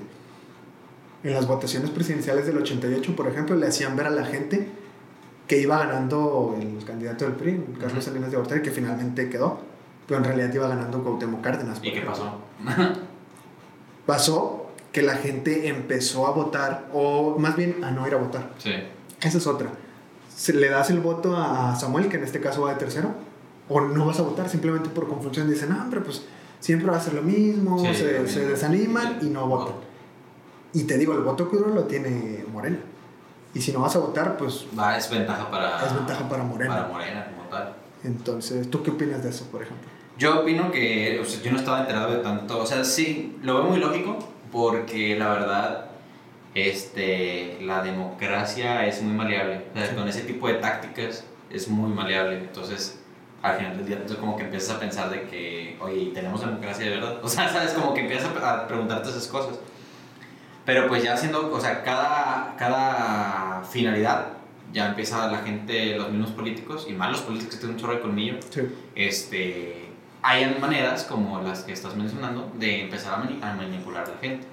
En 1.24 1.34
las 1.34 1.48
votaciones 1.48 1.90
presidenciales 1.90 2.46
del 2.46 2.58
88, 2.58 3.16
por 3.16 3.28
ejemplo, 3.28 3.56
le 3.56 3.68
hacían 3.68 3.96
ver 3.96 4.08
a 4.08 4.12
la 4.12 4.25
gente 4.25 4.68
que 5.48 5.60
iba 5.60 5.78
ganando 5.78 6.56
el 6.60 6.84
candidato 6.86 7.25
del 7.25 7.34
PRI, 7.34 7.64
Carlos. 7.80 8.04
Salinas 8.04 8.32
de 8.32 8.38
Gortari, 8.38 8.62
que 8.62 8.72
finalmente 8.72 9.30
quedó, 9.30 9.60
pero 10.08 10.20
en 10.20 10.24
realidad 10.24 10.54
iba 10.54 10.68
ganando 10.68 11.04
Cuauhtémoc 11.04 11.42
Cárdenas. 11.42 11.80
¿Y 11.82 11.92
qué 11.92 12.02
pasó? 12.02 12.42
Pasó 14.06 14.72
que 14.92 15.02
la 15.02 15.16
gente 15.16 15.68
empezó 15.68 16.28
a 16.28 16.32
votar, 16.32 16.90
o 16.94 17.38
más 17.38 17.56
bien 17.56 17.84
a 17.84 17.92
no 17.92 18.08
ir 18.08 18.14
a 18.14 18.18
votar. 18.18 18.54
Sí. 18.60 18.72
Esa 19.22 19.38
es 19.38 19.48
otra. 19.48 19.70
Le 20.54 20.70
das 20.70 20.90
el 20.90 21.00
voto 21.00 21.36
a 21.38 21.76
Samuel, 21.76 22.10
que 22.10 22.18
en 22.18 22.24
este 22.24 22.42
caso 22.42 22.64
va 22.64 22.74
de 22.74 22.80
tercero, 22.80 23.10
o 23.70 23.82
no 23.82 24.06
vas 24.06 24.20
a 24.20 24.24
votar 24.24 24.50
simplemente 24.50 24.90
por 24.90 25.08
confusión. 25.08 25.50
Dicen, 25.50 25.70
no, 25.70 25.82
hombre, 25.82 26.02
pues 26.02 26.24
siempre 26.60 26.90
va 26.90 26.98
a 26.98 27.02
ser 27.02 27.14
lo 27.14 27.22
mismo, 27.22 27.80
Sí, 27.80 27.96
se, 27.96 28.46
desaniman 28.46 29.20
y 29.22 29.26
no 29.26 29.48
votan. 29.48 29.76
Y 30.74 30.84
te 30.84 30.98
digo, 30.98 31.14
el 31.14 31.22
voto 31.22 31.50
crudo 31.50 31.68
lo 31.68 31.84
tiene 31.84 32.44
Morena. 32.52 32.80
Y 33.54 33.62
si 33.62 33.72
no 33.72 33.80
vas 33.80 33.96
a 33.96 34.00
votar, 34.00 34.36
pues 34.36 34.68
Va, 34.78 34.98
es 34.98 35.10
ventaja 35.10 35.50
para... 35.50 35.86
Es 35.86 35.96
ventaja 35.96 36.28
para 36.28 36.44
Morena. 36.44 36.76
Para 36.76 36.88
Morena, 36.90 37.26
como 37.26 37.50
tal. 37.50 37.74
entonces, 38.04 38.70
¿tú 38.70 38.84
qué 38.84 38.92
opinas 38.92 39.24
de 39.24 39.30
eso, 39.30 39.46
por 39.46 39.64
ejemplo? 39.64 39.88
Yo 40.18 40.42
opino 40.42 40.72
que, 40.72 41.20
o 41.22 41.26
sea, 41.26 41.42
yo 41.42 41.52
no 41.52 41.58
estaba 41.58 41.82
enterado 41.82 42.12
de 42.12 42.20
tanto, 42.20 42.60
o 42.60 42.66
sea, 42.66 42.84
sí, 42.84 43.38
lo 43.42 43.56
veo 43.56 43.64
muy 43.64 43.80
lógico, 43.80 44.18
porque 44.52 45.18
la 45.18 45.30
verdad, 45.30 45.86
este, 46.56 47.58
la 47.62 47.84
democracia 47.84 48.86
es 48.88 49.02
muy 49.02 49.14
maleable, 49.14 49.66
o 49.74 49.78
sea, 49.78 49.88
Sí. 49.90 49.96
con 49.96 50.08
ese 50.08 50.22
tipo 50.22 50.48
de 50.48 50.56
tácticas 50.56 51.26
es 51.52 51.68
muy 51.68 51.92
maleable, 51.92 52.38
entonces, 52.40 53.00
al 53.44 53.58
final 53.58 53.78
del 53.78 53.86
día, 53.86 53.96
entonces 53.98 54.18
como 54.18 54.36
que 54.38 54.44
empiezas 54.46 54.76
a 54.76 54.80
pensar 54.80 55.10
de 55.10 55.24
que, 55.24 55.78
oye, 55.82 56.12
¿tenemos 56.14 56.42
democracia 56.42 56.86
de 56.86 56.92
verdad? 56.92 57.18
O 57.24 57.28
sea, 57.28 57.48
sabes, 57.50 57.74
como 57.74 57.94
que 57.94 58.02
empiezas 58.02 58.30
a 58.42 58.68
preguntarte 58.68 59.10
esas 59.10 59.28
cosas. 59.28 59.60
Pero 60.66 60.88
pues 60.88 61.04
ya 61.04 61.14
haciendo, 61.14 61.52
o 61.54 61.60
sea, 61.62 61.84
cada, 61.84 62.56
cada 62.58 63.62
finalidad, 63.70 64.30
ya 64.74 64.88
empieza 64.88 65.28
la 65.32 65.40
gente, 65.40 65.96
los 65.96 66.10
mismos 66.10 66.32
políticos, 66.32 66.88
y 66.90 66.94
más 66.94 67.12
los 67.12 67.22
políticos 67.22 67.54
que 67.56 67.60
tienen 67.60 67.76
un 67.76 67.82
chorro 67.82 67.94
de 67.96 68.00
colmillo, 68.02 68.36
Sí. 68.50 68.62
este, 68.96 69.90
hay 70.24 70.58
maneras 70.60 71.04
como 71.04 71.40
las 71.42 71.64
que 71.64 71.74
estás 71.74 71.96
mencionando 71.96 72.52
de 72.56 72.82
empezar 72.82 73.14
a, 73.14 73.18
mani- 73.24 73.40
a 73.44 73.54
manipular 73.54 74.06
a 74.06 74.10
la 74.10 74.18
gente. 74.20 74.48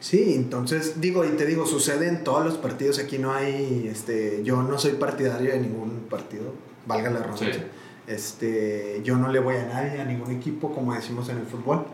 Sí, 0.00 0.34
entonces 0.34 1.00
digo, 1.00 1.24
y 1.26 1.28
te 1.28 1.44
digo, 1.44 1.66
sucede 1.66 2.08
en 2.08 2.24
todos 2.24 2.44
los 2.44 2.56
partidos, 2.56 2.98
aquí 2.98 3.18
no 3.18 3.32
hay, 3.32 3.86
este, 3.86 4.42
yo 4.42 4.62
no 4.62 4.78
soy 4.78 4.92
partidario 4.92 5.52
de 5.52 5.60
ningún 5.60 6.06
partido, 6.08 6.54
valga 6.86 7.10
la 7.10 7.20
redundancia. 7.20 7.52
Sí. 7.52 8.12
Este, 8.12 9.02
yo 9.04 9.16
no 9.16 9.30
le 9.30 9.38
voy 9.38 9.56
a 9.56 9.66
nadie, 9.66 10.00
a 10.00 10.04
ningún 10.06 10.30
equipo, 10.30 10.74
como 10.74 10.94
decimos 10.94 11.28
en 11.28 11.36
el 11.36 11.46
fútbol. 11.46 11.84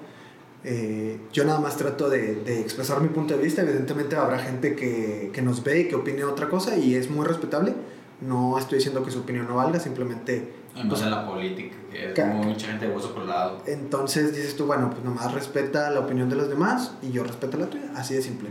Eh, 0.63 1.19
yo 1.33 1.45
nada 1.45 1.61
más 1.61 1.77
trato 1.77 2.09
de, 2.09 2.37
de 2.37 2.61
expresar 2.61 3.01
mi 3.01 3.09
punto 3.09 3.37
de 3.37 3.43
vista. 3.43 3.63
Evidentemente 3.63 4.17
habrá 4.17 4.39
gente 4.39 4.75
que, 4.75 5.31
que 5.33 5.43
nos 5.43 5.63
ve 5.63 5.81
y 5.81 5.89
que 5.89 5.97
opine 5.97 6.25
otra 6.25 6.49
cosa 6.49 6.77
y 6.77 6.95
es 6.95 7.11
muy 7.11 7.27
respetable. 7.27 7.75
No 8.21 8.59
estoy 8.59 8.79
diciendo 8.79 9.05
que 9.05 9.11
su 9.11 9.21
opinión 9.21 9.47
no 9.49 9.57
valga, 9.57 9.81
simplemente... 9.81 10.66
Pues 10.89 11.03
en 11.03 11.11
la 11.11 11.27
política, 11.27 11.75
que 11.91 12.13
es 12.13 12.21
como 12.21 12.45
mucha 12.45 12.67
gente 12.67 12.87
de 12.87 12.95
hueso 12.95 13.15
colado. 13.15 13.63
Entonces 13.67 14.35
dices 14.35 14.57
tú, 14.57 14.67
bueno, 14.67 14.91
pues 14.91 15.03
nomás 15.03 15.33
respeta 15.33 15.91
la 15.91 16.01
opinión 16.01 16.29
de 16.29 16.37
los 16.37 16.49
demás 16.49 16.93
y 17.03 17.13
yo 17.13 17.25
respeto 17.25 17.57
la 17.57 17.67
tuya. 17.67 17.91
Así 17.95 18.15
de 18.15 18.21
simple. 18.21 18.51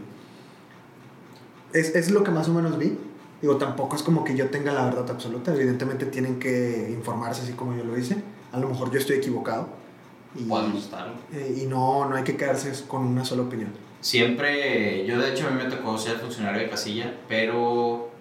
Es, 1.72 1.94
es 1.96 2.10
lo 2.10 2.24
que 2.24 2.32
más 2.32 2.50
o 2.50 2.54
menos 2.54 2.78
vi. 2.80 2.98
Digo, 3.42 3.58
tampoco 3.58 3.96
es 3.96 4.02
como 4.02 4.24
que 4.24 4.36
yo 4.36 4.50
tenga 4.50 4.74
la 4.74 4.86
verdad 4.86 5.10
absoluta. 5.10 5.54
Evidentemente 5.54 6.08
tienen 6.08 6.40
que 6.40 6.90
informarse 6.92 7.44
así 7.44 7.54
como 7.54 7.76
yo 7.76 7.84
lo 7.84 7.98
hice. 7.98 8.18
A 8.52 8.60
lo 8.60 8.70
mejor 8.70 8.92
yo 8.92 8.98
estoy 8.98 9.18
equivocado. 9.18 9.70
Y, 10.36 10.52
eh, 11.34 11.62
y 11.62 11.66
no, 11.68 12.10
no 12.10 12.16
hay 12.16 12.24
que 12.24 12.36
quedarse 12.36 12.72
con 12.88 13.06
una 13.06 13.24
sola 13.24 13.44
opinión. 13.44 13.70
Siempre, 14.02 15.06
yo 15.06 15.20
de 15.20 15.32
hecho 15.32 15.48
a 15.48 15.52
mí 15.52 15.64
me 15.64 15.70
tocó 15.70 15.98
ser 15.98 16.18
funcionario 16.18 16.62
de 16.62 16.70
casilla, 16.70 17.14
pero 17.28 18.12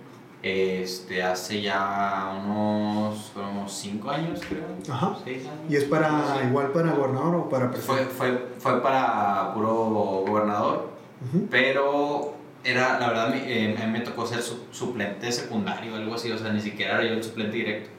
este, 0.47 1.23
hace 1.23 1.63
ya 1.63 2.39
unos, 2.45 3.33
unos 3.35 3.73
cinco 3.73 4.11
años 4.11 4.41
creo. 4.47 4.65
Ajá. 4.95 5.17
seis 5.25 5.43
años. 5.47 5.71
¿Y 5.71 5.77
es 5.77 5.85
para 5.85 6.11
Sí. 6.39 6.47
igual 6.49 6.71
para 6.73 6.93
gobernador 6.93 7.35
o 7.37 7.49
para 7.49 7.69
Fue, 7.71 7.79
presidente? 7.79 8.15
fue, 8.15 8.47
fue 8.59 8.83
para 8.83 9.55
puro 9.55 9.75
gobernador, 10.27 10.91
pero 11.51 12.35
era, 12.63 12.99
la 13.01 13.09
verdad, 13.09 13.35
eh, 13.37 13.75
me 13.91 14.01
tocó 14.01 14.27
ser 14.27 14.43
su- 14.43 14.65
suplente 14.71 15.33
secundario 15.33 15.95
o 15.95 15.97
algo 15.97 16.15
así, 16.15 16.31
o 16.31 16.37
sea, 16.39 16.53
ni 16.53 16.61
siquiera 16.61 17.01
era 17.01 17.09
yo 17.09 17.15
el 17.15 17.25
suplente 17.25 17.57
directo. 17.57 17.91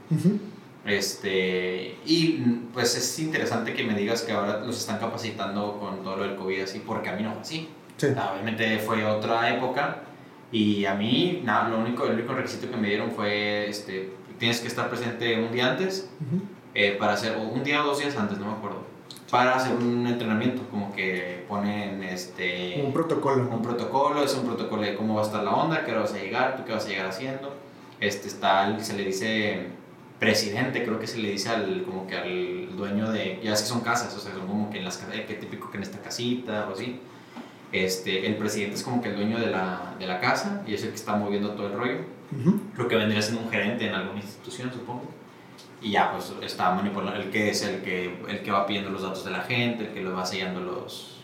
Este, 0.85 1.97
y 2.05 2.33
pues 2.73 2.95
es 2.95 3.17
interesante 3.19 3.73
que 3.73 3.83
me 3.83 3.95
digas 3.95 4.21
que 4.21 4.33
ahora 4.33 4.59
los 4.59 4.77
están 4.77 4.99
capacitando 4.99 5.79
con 5.79 6.03
todo 6.03 6.17
lo 6.17 6.23
del 6.23 6.35
COVID 6.35 6.61
así, 6.61 6.79
porque 6.85 7.09
a 7.09 7.13
mí 7.15 7.23
no 7.23 7.31
fue 7.33 7.41
así. 7.41 7.69
Sí. 7.97 8.07
Obviamente 8.07 8.77
fue 8.79 9.03
otra 9.03 9.49
época 9.55 9.97
y 10.51 10.85
a 10.85 10.93
mí 10.95 11.41
nada, 11.43 11.69
lo 11.69 11.79
único, 11.79 12.05
el 12.05 12.13
único 12.13 12.33
requisito 12.33 12.69
que 12.69 12.77
me 12.77 12.87
dieron 12.89 13.11
fue, 13.11 13.67
este, 13.69 14.11
tienes 14.39 14.59
que 14.61 14.67
estar 14.67 14.89
presente 14.89 15.39
un 15.43 15.51
día 15.51 15.71
antes 15.71 16.09
Ujú. 16.21 16.41
eh, 16.73 16.95
para 16.99 17.13
hacer, 17.13 17.35
o 17.37 17.41
un 17.41 17.63
día 17.63 17.83
o 17.83 17.87
dos 17.87 17.99
días 17.99 18.15
antes, 18.17 18.37
no 18.37 18.45
me 18.47 18.53
acuerdo, 18.53 18.83
para 19.31 19.55
hacer 19.55 19.75
un 19.75 20.05
entrenamiento, 20.07 20.61
como 20.69 20.93
que 20.93 21.43
ponen 21.49 22.03
este, 22.03 22.81
Un 22.85 22.93
protocolo. 22.93 23.49
un 23.49 23.61
protocolo, 23.61 24.23
es 24.23 24.33
un 24.35 24.45
protocolo 24.45 24.81
de 24.83 24.95
cómo 24.95 25.15
va 25.15 25.21
a 25.23 25.25
estar 25.25 25.43
la 25.43 25.51
onda, 25.51 25.83
qué 25.83 25.91
hora 25.91 26.01
vas 26.01 26.13
a 26.13 26.17
llegar, 26.19 26.57
tú 26.57 26.63
qué 26.65 26.73
vas 26.73 26.85
a 26.85 26.89
llegar 26.89 27.07
haciendo. 27.07 27.53
Este 27.99 28.27
está, 28.27 28.77
se 28.79 28.95
le 28.95 29.03
dice 29.05 29.67
presidente, 30.19 30.83
creo 30.83 30.99
que 30.99 31.07
se 31.07 31.17
le 31.17 31.31
dice 31.31 31.49
al, 31.49 31.83
como 31.83 32.07
que 32.07 32.15
al 32.15 32.75
dueño 32.77 33.11
de, 33.11 33.39
ya 33.43 33.53
es 33.53 33.61
que 33.61 33.67
son 33.67 33.81
casas, 33.81 34.15
o 34.15 34.19
sea, 34.19 34.33
son 34.33 34.47
como 34.47 34.69
que 34.69 34.77
en 34.77 34.85
las 34.85 34.97
casas, 34.97 35.15
que 35.27 35.33
típico 35.33 35.69
que 35.71 35.77
en 35.77 35.83
esta 35.83 35.99
casita 35.99 36.67
o 36.69 36.73
así. 36.73 36.99
Este, 37.83 38.25
el 38.25 38.37
presidente 38.37 38.75
es 38.75 38.83
como 38.83 39.01
que 39.01 39.09
el 39.09 39.17
dueño 39.17 39.37
de 39.37 39.47
la, 39.47 39.95
de 39.99 40.07
la 40.07 40.21
casa 40.21 40.63
y 40.65 40.73
es 40.73 40.83
el 40.83 40.89
que 40.89 40.95
está 40.95 41.15
moviendo 41.15 41.51
todo 41.51 41.67
el 41.67 41.73
rollo. 41.73 41.97
Ujú. 42.31 42.61
Lo 42.77 42.87
que 42.87 42.95
vendría 42.95 43.21
siendo 43.21 43.41
un 43.41 43.51
gerente 43.51 43.87
en 43.87 43.93
alguna 43.93 44.19
institución, 44.19 44.71
supongo. 44.71 45.03
Y 45.81 45.91
ya, 45.91 46.11
pues 46.11 46.33
está 46.41 46.71
manipulando, 46.71 47.19
el 47.19 47.29
que 47.29 47.49
es 47.49 47.63
el 47.63 47.81
que, 47.81 48.17
el 48.29 48.41
que 48.41 48.51
va 48.51 48.65
pidiendo 48.65 48.89
los 48.89 49.03
datos 49.03 49.25
de 49.25 49.31
la 49.31 49.41
gente, 49.41 49.87
el 49.87 49.93
que 49.93 50.01
los 50.01 50.17
va 50.17 50.25
sellando 50.25 50.61
los. 50.61 51.21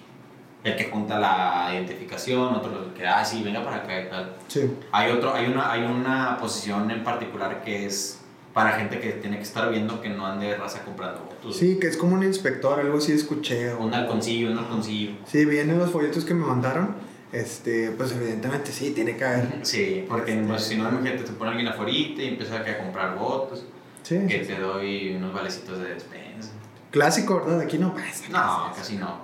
El 0.64 0.76
que 0.76 0.90
junta 0.92 1.18
la 1.20 1.70
identificación, 1.74 2.54
otro 2.54 2.84
el 2.84 2.94
que, 2.94 3.08
ah, 3.08 3.26
sí, 3.26 3.42
venga 3.44 3.64
para 3.64 3.78
acá 3.78 4.02
y 4.02 4.10
tal. 4.10 4.36
Sí. 4.48 4.72
Hay, 4.92 5.10
otro, 5.10 5.34
hay, 5.34 5.48
una, 5.48 5.72
hay 5.72 5.84
una 5.84 6.38
posición 6.38 6.92
en 6.92 7.04
particular 7.04 7.64
que 7.64 7.86
es 7.86 8.21
para 8.54 8.72
gente 8.74 9.00
que 9.00 9.12
tiene 9.12 9.38
que 9.38 9.44
estar 9.44 9.70
viendo 9.72 10.02
que 10.02 10.10
no 10.10 10.26
ande 10.26 10.56
raza 10.58 10.84
comprando 10.84 11.22
votos. 11.22 11.56
Sí, 11.56 11.78
que 11.80 11.88
es 11.88 11.96
como 11.98 12.16
un 12.16 12.24
inspector, 12.24 12.80
algo 12.80 12.98
así 12.98 13.12
escuché. 13.14 13.72
o- 13.74 13.80
Un 13.84 13.94
halconcillo, 13.94 14.52
un 14.52 14.58
halconcillo. 14.58 15.12
Sí, 15.26 15.46
vienen 15.46 15.78
los 15.80 15.90
folletos 15.92 16.26
que 16.26 16.34
me 16.34 16.46
mandaron. 16.46 16.96
Este, 17.32 17.92
pues 17.92 18.12
evidentemente 18.12 18.72
sí, 18.74 18.92
tiene 18.92 19.16
que 19.16 19.24
haber. 19.24 19.60
Sí, 19.66 20.06
porque 20.10 20.34
Este- 20.34 20.48
pues, 20.48 20.64
si 20.64 20.76
no, 20.76 20.90
imagínate, 20.90 21.24
te 21.24 21.32
pone 21.32 21.52
alguien 21.52 21.68
afuera 21.70 21.90
y 21.92 22.14
empieza 22.20 22.58
a 22.58 22.78
comprar 22.78 23.18
votos. 23.18 23.66
Sí. 24.04 24.20
Que 24.28 24.40
te 24.40 24.60
doy 24.60 25.16
unos 25.16 25.34
valecitos 25.34 25.80
de 25.80 25.94
despensa. 25.94 26.50
Clásico, 26.90 27.38
¿verdad? 27.46 27.62
Aquí 27.62 27.78
no 27.78 27.94
pasa. 27.94 28.28
No, 28.30 28.74
casi 28.76 28.98
no. 28.98 29.22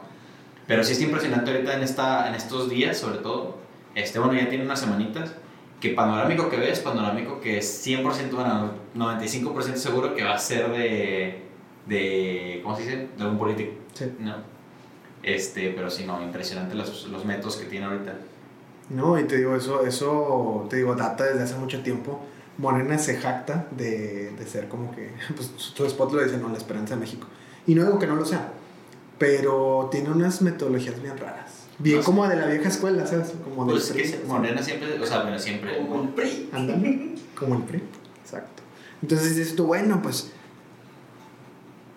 Pero 0.67 0.83
sí 0.85 0.93
está 0.93 1.03
impresionante 1.03 1.51
ahorita 1.51 1.73
en, 1.75 1.83
esta, 1.83 2.29
en 2.29 2.35
estos 2.35 2.69
días, 2.69 2.97
sobre 2.97 3.17
todo. 3.17 3.57
Este, 3.95 4.19
bueno, 4.19 4.35
ya 4.39 4.47
tiene 4.47 4.63
unas 4.63 4.79
semanitas. 4.79 5.33
Que 5.79 5.89
panorámico 5.89 6.49
que 6.49 6.57
ves, 6.57 6.79
panorámico 6.79 7.39
que 7.39 7.59
es 7.59 7.85
100%, 7.85 8.31
bueno, 8.31 8.71
95% 8.95 9.75
seguro 9.75 10.15
que 10.15 10.23
va 10.23 10.33
a 10.33 10.39
ser 10.39 10.71
de, 10.71 11.43
de. 11.85 12.61
¿Cómo 12.63 12.75
se 12.75 12.83
dice? 12.83 13.07
De 13.15 13.23
algún 13.23 13.37
político. 13.37 13.73
Sí. 13.93 14.11
¿No? 14.19 14.35
Este, 15.21 15.71
pero 15.75 15.89
sí, 15.89 16.05
no, 16.05 16.21
impresionante 16.23 16.73
los, 16.73 17.07
los 17.07 17.25
métodos 17.25 17.57
que 17.57 17.65
tiene 17.65 17.85
ahorita. 17.85 18.15
No, 18.89 19.19
y 19.19 19.25
te 19.25 19.37
digo, 19.37 19.55
eso, 19.55 19.85
eso, 19.85 20.65
te 20.69 20.77
digo, 20.77 20.95
data 20.95 21.25
desde 21.25 21.43
hace 21.43 21.55
mucho 21.55 21.81
tiempo. 21.83 22.21
Morena 22.57 22.97
se 22.97 23.17
jacta 23.17 23.67
de, 23.71 24.31
de 24.31 24.45
ser 24.47 24.67
como 24.67 24.95
que, 24.95 25.13
pues 25.35 25.51
su 25.57 25.85
spot 25.85 26.13
lo 26.13 26.23
dice, 26.23 26.37
no, 26.37 26.49
la 26.49 26.57
esperanza 26.57 26.95
de 26.95 27.01
México. 27.01 27.27
Y 27.67 27.75
no 27.75 27.83
digo 27.83 27.99
que 27.99 28.07
no 28.07 28.15
lo 28.15 28.25
sea, 28.25 28.51
pero 29.17 29.89
tiene 29.91 30.09
unas 30.09 30.41
metodologías 30.41 31.01
bien 31.01 31.17
raras. 31.17 31.56
Bien 31.79 31.97
No 31.97 32.01
sé. 32.01 32.05
como 32.05 32.27
de 32.27 32.35
la 32.35 32.47
vieja 32.47 32.67
escuela, 32.69 33.05
¿sabes? 33.05 33.33
Como 33.43 33.65
del 33.65 33.73
Pues 33.75 33.85
es 33.85 33.91
PRI, 33.91 34.01
que 34.03 34.09
¿sabes? 34.09 34.27
Morena 34.27 34.61
siempre, 34.63 34.99
o 34.99 35.05
sea, 35.05 35.21
bueno, 35.21 35.37
siempre. 35.39 35.77
Como 35.77 36.01
el 36.03 36.09
PRI. 36.09 36.49
Ándale, 36.51 37.09
como 37.37 37.55
el 37.55 37.63
PRI. 37.63 37.83
Exacto. 38.23 38.63
Entonces 39.01 39.35
dices 39.35 39.55
tú, 39.55 39.65
bueno, 39.67 40.01
pues, 40.01 40.31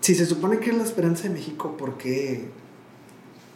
si 0.00 0.14
se 0.14 0.26
supone 0.26 0.58
que 0.58 0.70
es 0.70 0.76
la 0.76 0.84
esperanza 0.84 1.24
de 1.24 1.30
México, 1.30 1.76
¿por 1.76 1.96
qué, 1.98 2.48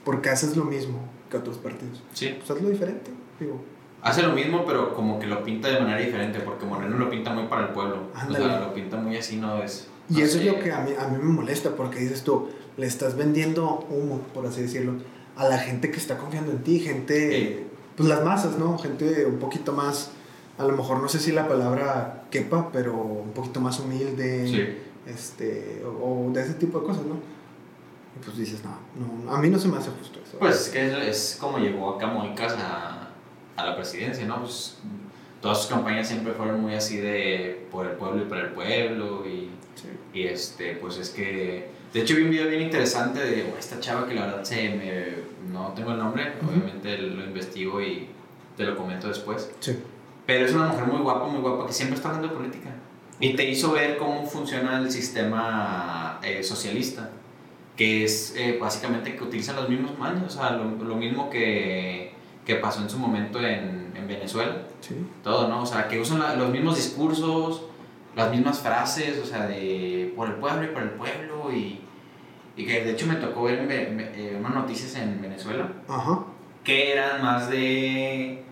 por 0.05 0.21
qué 0.23 0.31
haces 0.31 0.57
lo 0.57 0.65
mismo 0.65 0.99
que 1.31 1.37
otros 1.39 1.59
partidos? 1.59 2.03
Sí. 2.13 2.35
Pues 2.39 2.51
hazlo 2.51 2.69
diferente, 2.71 3.11
digo. 3.41 3.61
Hace 4.03 4.23
lo 4.23 4.33
mismo, 4.33 4.65
pero 4.67 4.93
como 4.95 5.19
que 5.19 5.27
lo 5.27 5.43
pinta 5.43 5.69
de 5.69 5.81
manera 5.81 5.99
diferente, 5.99 6.41
porque 6.41 6.67
Moreno 6.67 6.99
lo 6.99 7.09
pinta 7.09 7.33
muy 7.33 7.47
para 7.47 7.63
el 7.63 7.69
pueblo. 7.73 8.11
O 8.15 8.19
Ándale. 8.19 8.45
sea, 8.45 8.61
lo 8.61 8.75
pinta 8.75 8.99
muy 8.99 9.17
así, 9.17 9.37
no 9.37 9.63
es. 9.63 9.89
Y 10.11 10.15
no 10.15 10.19
eso 10.21 10.39
sé. 10.39 10.47
es 10.47 10.53
lo 10.55 10.61
que 10.63 10.71
a 10.73 10.81
mí, 10.81 10.91
a 10.99 11.09
mí 11.09 11.17
me 11.17 11.25
molesta, 11.33 11.75
porque 11.75 12.01
dices 12.01 12.23
tú, 12.23 12.51
le 12.77 12.87
estás 12.87 13.17
vendiendo 13.17 13.87
humo, 13.89 14.21
por 14.35 14.47
así 14.47 14.61
decirlo, 14.61 14.93
a 15.37 15.49
la 15.49 15.59
gente 15.59 15.91
que 15.91 15.97
está 15.99 16.17
confiando 16.19 16.53
en 16.53 16.59
ti, 16.63 16.81
gente, 16.81 17.31
Sí. 17.31 17.67
pues 17.97 18.09
las 18.09 18.25
masas, 18.25 18.59
¿no? 18.59 18.79
Gente 18.79 19.27
un 19.27 19.39
poquito 19.39 19.73
más, 19.73 20.11
a 20.59 20.65
lo 20.65 20.77
mejor 20.77 21.01
no 21.01 21.09
sé 21.09 21.19
si 21.19 21.33
la 21.33 21.49
palabra 21.49 22.25
quepa, 22.31 22.71
pero 22.73 22.95
un 22.95 23.33
poquito 23.33 23.61
más 23.61 23.81
humilde, 23.81 24.47
Sí. 24.47 25.11
este, 25.13 25.83
o, 25.85 26.27
o 26.29 26.31
de 26.33 26.43
ese 26.43 26.55
tipo 26.55 26.81
de 26.81 26.87
cosas, 26.87 27.05
¿no? 27.05 27.15
Y 27.15 28.25
pues 28.25 28.37
dices, 28.37 28.61
no, 28.65 29.25
no, 29.25 29.33
a 29.33 29.41
mí 29.41 29.51
no 29.51 29.59
se 29.59 29.67
me 29.69 29.77
hace 29.77 29.91
justo 29.91 30.21
eso. 30.25 30.39
Pues 30.39 30.67
es 30.67 30.69
que 30.69 30.87
es, 30.87 31.33
es 31.33 31.37
como 31.41 31.59
llegó 31.59 31.97
acá 31.97 32.07
Moicas 32.07 32.55
a, 32.59 33.09
a 33.57 33.65
la 33.67 33.75
presidencia, 33.77 34.25
¿no? 34.25 34.41
Pues 34.41 34.79
todas 35.41 35.59
sus 35.59 35.67
campañas 35.67 36.07
siempre 36.07 36.33
fueron 36.33 36.61
muy 36.61 36.75
así 36.75 36.97
de 36.99 37.67
por 37.73 37.87
el 37.87 37.93
pueblo 37.97 38.23
y 38.23 38.27
para 38.27 38.43
el 38.43 38.51
pueblo 38.53 39.27
y, 39.27 39.51
Sí. 39.75 39.89
y 40.13 40.23
este, 40.29 40.77
pues 40.77 40.99
es 40.99 41.11
que... 41.11 41.74
De 41.95 42.01
hecho 42.01 42.17
vi 42.17 42.23
un 42.25 42.31
video 42.31 42.49
bien 42.49 42.63
interesante 42.63 43.21
de 43.21 43.51
oh, 43.55 43.57
esta 43.59 43.79
chava 43.81 44.07
que 44.07 44.15
la 44.15 44.27
verdad 44.27 44.45
se 44.45 44.69
me... 44.71 45.25
No 45.53 45.69
tengo 45.77 45.93
el 45.93 45.99
nombre, 45.99 46.33
Ujú. 46.43 46.51
obviamente 46.51 46.99
lo 46.99 47.25
investigo 47.25 47.81
y 47.81 48.09
te 48.57 48.65
lo 48.65 48.77
comento 48.77 49.09
después. 49.09 49.51
Sí. 49.61 49.79
Pero 50.27 50.45
es 50.47 50.53
una 50.53 50.67
mujer 50.69 50.87
muy 50.87 51.01
guapa, 51.01 51.27
muy 51.27 51.41
guapa, 51.41 51.67
que 51.67 51.73
siempre 51.73 51.97
está 51.97 52.09
hablando 52.09 52.29
de 52.29 52.35
política. 52.35 52.71
Y 53.21 53.35
te 53.35 53.49
hizo 53.49 53.73
ver 53.73 53.97
cómo 53.97 54.27
funciona 54.27 54.79
el 54.79 54.91
sistema 54.91 56.19
eh, 56.23 56.43
socialista, 56.43 57.11
que 57.77 58.05
es 58.05 58.35
eh, 58.37 58.59
básicamente 58.61 59.15
que 59.17 59.23
utilizan 59.23 59.57
los 59.57 59.69
mismos 59.69 59.97
manos, 59.99 60.35
o 60.35 60.39
sea, 60.41 60.51
lo, 60.51 60.65
lo 60.85 60.97
mismo 60.97 61.31
que, 61.31 62.13
que 62.45 62.57
pasó 62.57 62.81
en 62.83 62.91
su 62.91 62.99
momento 62.99 63.39
en, 63.39 63.93
en 63.95 64.09
Venezuela, 64.09 64.63
Sí. 64.81 64.97
todo, 65.23 65.49
¿no? 65.49 65.63
O 65.63 65.67
sea, 65.67 65.87
que 65.89 66.01
usan 66.01 66.19
la- 66.19 66.35
los 66.35 66.51
mismos 66.51 66.77
discursos, 66.77 67.63
las 68.17 68.31
mismas 68.31 68.59
frases, 68.61 69.19
o 69.23 69.27
sea, 69.27 69.47
de 69.47 70.13
por 70.17 70.29
el 70.29 70.35
pueblo 70.35 70.65
y 70.65 70.69
para 70.75 70.85
el 70.87 70.91
pueblo, 70.93 71.53
y, 71.53 71.81
y 72.57 72.67
que 72.67 72.85
de 72.85 72.93
hecho 72.93 73.07
me 73.07 73.17
tocó 73.17 73.45
ver 73.45 73.67
eh, 73.71 74.37
unas 74.39 74.55
noticias 74.55 74.95
en 74.97 75.21
Venezuela 75.21 75.69
Ajá. 75.89 76.21
que 76.63 76.93
eran 76.93 77.23
más 77.23 77.51
de 77.51 78.43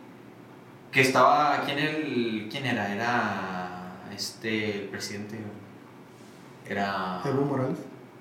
que 0.91 1.01
estaba 1.01 1.63
quién 1.65 1.79
el 1.79 2.49
quién 2.51 2.67
era 2.67 2.93
era 2.95 4.09
este 4.15 4.83
el 4.83 4.89
presidente 4.89 5.39
era 6.69 7.21
Evo 7.25 7.43
Morales. 7.45 7.79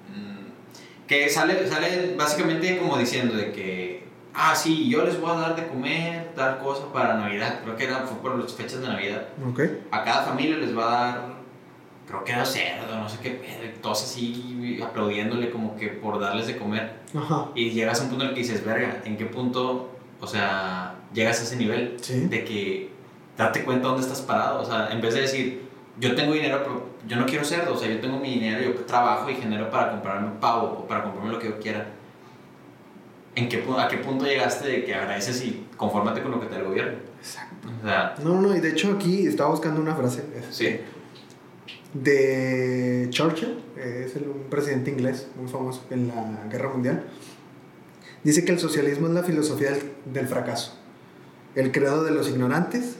mm, 0.09 1.07
que 1.07 1.29
sale 1.29 1.67
sale 1.67 2.15
básicamente 2.17 2.77
como 2.77 2.97
diciendo 2.97 3.35
de 3.35 3.51
que 3.51 4.07
ah 4.33 4.55
sí 4.55 4.89
yo 4.89 5.03
les 5.03 5.19
voy 5.19 5.31
a 5.31 5.35
dar 5.35 5.55
de 5.55 5.67
comer 5.67 6.31
tal 6.35 6.59
cosa 6.59 6.91
para 6.93 7.15
navidad 7.15 7.59
creo 7.63 7.75
que 7.75 7.83
era 7.85 7.99
fue 8.01 8.17
por 8.21 8.37
las 8.37 8.53
fechas 8.53 8.81
de 8.81 8.87
navidad 8.87 9.27
Ok. 9.49 9.61
a 9.91 10.03
cada 10.03 10.23
familia 10.25 10.57
les 10.57 10.77
va 10.77 10.85
a 10.85 11.05
dar 11.11 11.40
creo 12.11 12.23
que 12.23 12.31
era 12.33 12.45
cerdo 12.45 12.97
no 12.97 13.09
sé 13.09 13.17
qué 13.23 13.31
pedo, 13.31 13.65
y 13.65 13.79
todos 13.81 14.03
así 14.03 14.79
aplaudiéndole 14.83 15.49
como 15.49 15.75
que 15.75 15.87
por 15.87 16.19
darles 16.19 16.47
de 16.47 16.57
comer 16.57 16.99
Ajá. 17.15 17.47
y 17.55 17.71
llegas 17.71 17.99
a 17.99 18.03
un 18.03 18.09
punto 18.09 18.23
en 18.25 18.29
el 18.29 18.35
que 18.35 18.41
dices, 18.41 18.63
verga, 18.65 19.01
¿en 19.05 19.17
qué 19.17 19.25
punto 19.25 19.89
o 20.19 20.27
sea, 20.27 20.95
llegas 21.13 21.39
a 21.39 21.43
ese 21.43 21.55
nivel 21.55 21.97
Sí. 22.01 22.27
de 22.27 22.43
que 22.45 22.91
date 23.37 23.63
cuenta 23.63 23.87
dónde 23.87 24.03
estás 24.03 24.21
parado. 24.21 24.61
O 24.61 24.65
sea, 24.65 24.89
en 24.91 25.01
vez 25.01 25.15
de 25.15 25.21
decir, 25.21 25.63
yo 25.99 26.13
tengo 26.13 26.33
dinero, 26.33 26.59
pero 26.63 26.85
yo 27.07 27.15
no 27.17 27.25
quiero 27.25 27.43
cerdo. 27.43 27.73
O 27.73 27.77
sea, 27.77 27.89
yo 27.89 27.99
tengo 27.99 28.19
mi 28.19 28.29
dinero, 28.35 28.61
yo 28.61 28.75
trabajo 28.85 29.31
y 29.31 29.35
genero 29.35 29.71
para 29.71 29.89
comprarme 29.91 30.29
pavo 30.39 30.67
o 30.83 30.87
para 30.87 31.01
comprarme 31.03 31.31
lo 31.33 31.39
que 31.39 31.47
yo 31.47 31.59
quiera. 31.59 31.87
¿En 33.33 33.49
qué, 33.49 33.63
¿A 33.79 33.87
qué 33.87 33.97
punto 33.97 34.25
llegaste 34.25 34.67
de 34.67 34.83
que 34.85 34.93
agradeces 34.93 35.41
y 35.43 35.65
confórmate 35.77 36.21
con 36.21 36.31
lo 36.31 36.39
que 36.39 36.45
te 36.47 36.53
da 36.53 36.59
el 36.59 36.67
gobierno? 36.67 36.97
Exacto. 37.19 37.67
O 37.81 37.85
sea, 37.87 38.15
No, 38.23 38.39
no, 38.41 38.55
y 38.55 38.59
de 38.59 38.69
hecho 38.69 38.91
aquí 38.93 39.25
estaba 39.25 39.49
buscando 39.49 39.81
una 39.81 39.95
frase. 39.95 40.23
este, 40.35 40.51
sí. 40.53 40.79
De 41.93 43.07
Churchill, 43.09 43.59
eh, 43.77 44.05
es 44.07 44.15
un 44.15 44.43
presidente 44.49 44.91
inglés 44.91 45.27
muy 45.39 45.49
famoso 45.49 45.83
en 45.89 46.07
la 46.07 46.47
Guerra 46.49 46.69
Mundial. 46.69 47.03
Dice 48.23 48.45
que 48.45 48.51
el 48.51 48.59
socialismo 48.59 49.07
es 49.07 49.13
la 49.13 49.23
filosofía 49.23 49.71
del, 49.71 49.81
del 50.13 50.27
fracaso, 50.27 50.73
el 51.55 51.71
credo 51.71 52.03
de 52.03 52.11
los 52.11 52.29
ignorantes, 52.29 52.95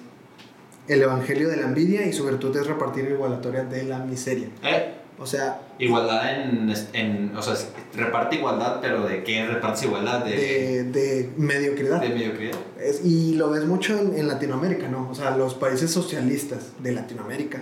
el 0.87 1.01
evangelio 1.01 1.47
de 1.47 1.57
la 1.57 1.63
envidia 1.67 2.05
y 2.07 2.13
su 2.13 2.25
virtud 2.25 2.55
es 2.57 2.65
repartir 2.67 3.05
igualatoria 3.05 3.63
de 3.63 3.83
la 3.83 3.99
miseria. 3.99 4.47
Eh, 4.63 4.95
O 5.19 5.25
sea, 5.27 5.61
igualdad 5.77 6.41
en, 6.41 6.73
en. 6.93 7.37
O 7.37 7.41
sea, 7.43 7.53
reparte 7.95 8.37
igualdad, 8.37 8.79
pero 8.81 9.05
¿de 9.07 9.23
qué 9.23 9.45
repartes 9.45 9.83
igualdad? 9.83 10.25
De, 10.25 10.35
de, 10.35 10.83
de 10.85 11.29
mediocridad. 11.37 12.01
de 12.01 12.09
mediocridad. 12.09 12.57
Es- 12.83 13.05
y 13.05 13.35
lo 13.35 13.51
ves 13.51 13.63
mucho 13.65 13.95
en, 13.97 14.17
en 14.17 14.27
Latinoamérica, 14.27 14.87
¿no? 14.87 15.07
O 15.11 15.13
sea, 15.15 15.37
los 15.37 15.53
países 15.53 15.91
socialistas 15.91 16.71
de 16.81 16.93
Latinoamérica. 16.93 17.59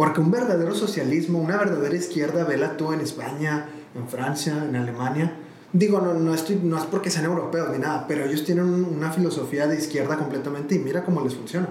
Porque 0.00 0.20
un 0.20 0.30
verdadero 0.30 0.74
socialismo, 0.74 1.38
una 1.40 1.56
verdadera 1.58 1.94
izquierda, 1.94 2.44
vela 2.44 2.76
tú 2.76 2.92
en 2.92 3.00
España, 3.00 3.66
en 3.94 4.08
Francia, 4.08 4.64
en 4.68 4.74
Alemania. 4.76 5.34
Digo, 5.72 6.00
no, 6.00 6.14
no, 6.14 6.34
estoy, 6.34 6.56
no 6.62 6.78
es 6.78 6.84
porque 6.84 7.10
sean 7.10 7.26
europeos 7.26 7.68
ni 7.70 7.78
nada, 7.78 8.06
pero 8.08 8.24
ellos 8.24 8.44
tienen 8.44 8.64
un- 8.64 8.84
una 8.96 9.10
filosofía 9.12 9.66
de 9.66 9.76
izquierda 9.76 10.16
completamente 10.16 10.74
y 10.74 10.78
mira 10.78 11.04
cómo 11.04 11.20
les 11.22 11.34
funciona. 11.34 11.68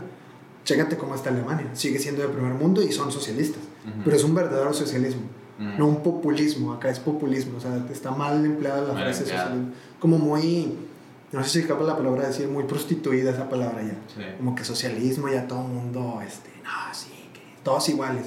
Chécate 0.63 0.95
cómo 0.97 1.15
está 1.15 1.29
Alemania. 1.31 1.67
Sigue 1.73 1.97
siendo 1.99 2.21
de 2.21 2.27
primer 2.29 2.53
mundo 2.53 2.81
y 2.83 2.91
son 2.91 3.11
socialistas. 3.11 3.63
Ujú. 3.85 4.01
Pero 4.05 4.15
es 4.15 4.23
un 4.23 4.35
verdadero 4.35 4.73
socialismo, 4.73 5.21
Mm. 5.57 5.77
no 5.79 5.87
un 5.87 6.03
populismo. 6.03 6.73
Acá 6.73 6.89
es 6.89 6.99
populismo, 6.99 7.57
o 7.57 7.61
sea, 7.61 7.83
está 7.91 8.11
mal 8.11 8.45
empleada 8.45 8.81
la 8.81 8.93
Mal 8.93 9.03
frase 9.05 9.23
socialismo. 9.23 9.69
Como 9.99 10.17
muy, 10.19 10.77
no 11.31 11.43
sé 11.43 11.49
si 11.49 11.59
escapa 11.61 11.83
la 11.83 11.97
palabra 11.97 12.27
decir, 12.27 12.47
muy 12.47 12.63
prostituida 12.65 13.31
esa 13.31 13.49
palabra 13.49 13.81
ya. 13.81 13.95
Sí. 14.15 14.21
Como 14.37 14.53
que 14.55 14.63
socialismo 14.63 15.27
ya 15.29 15.47
todo 15.47 15.61
el 15.65 15.69
mundo, 15.73 16.21
este, 16.25 16.49
no, 16.63 16.93
sí, 16.93 17.09
todos 17.63 17.87
iguales. 17.89 18.25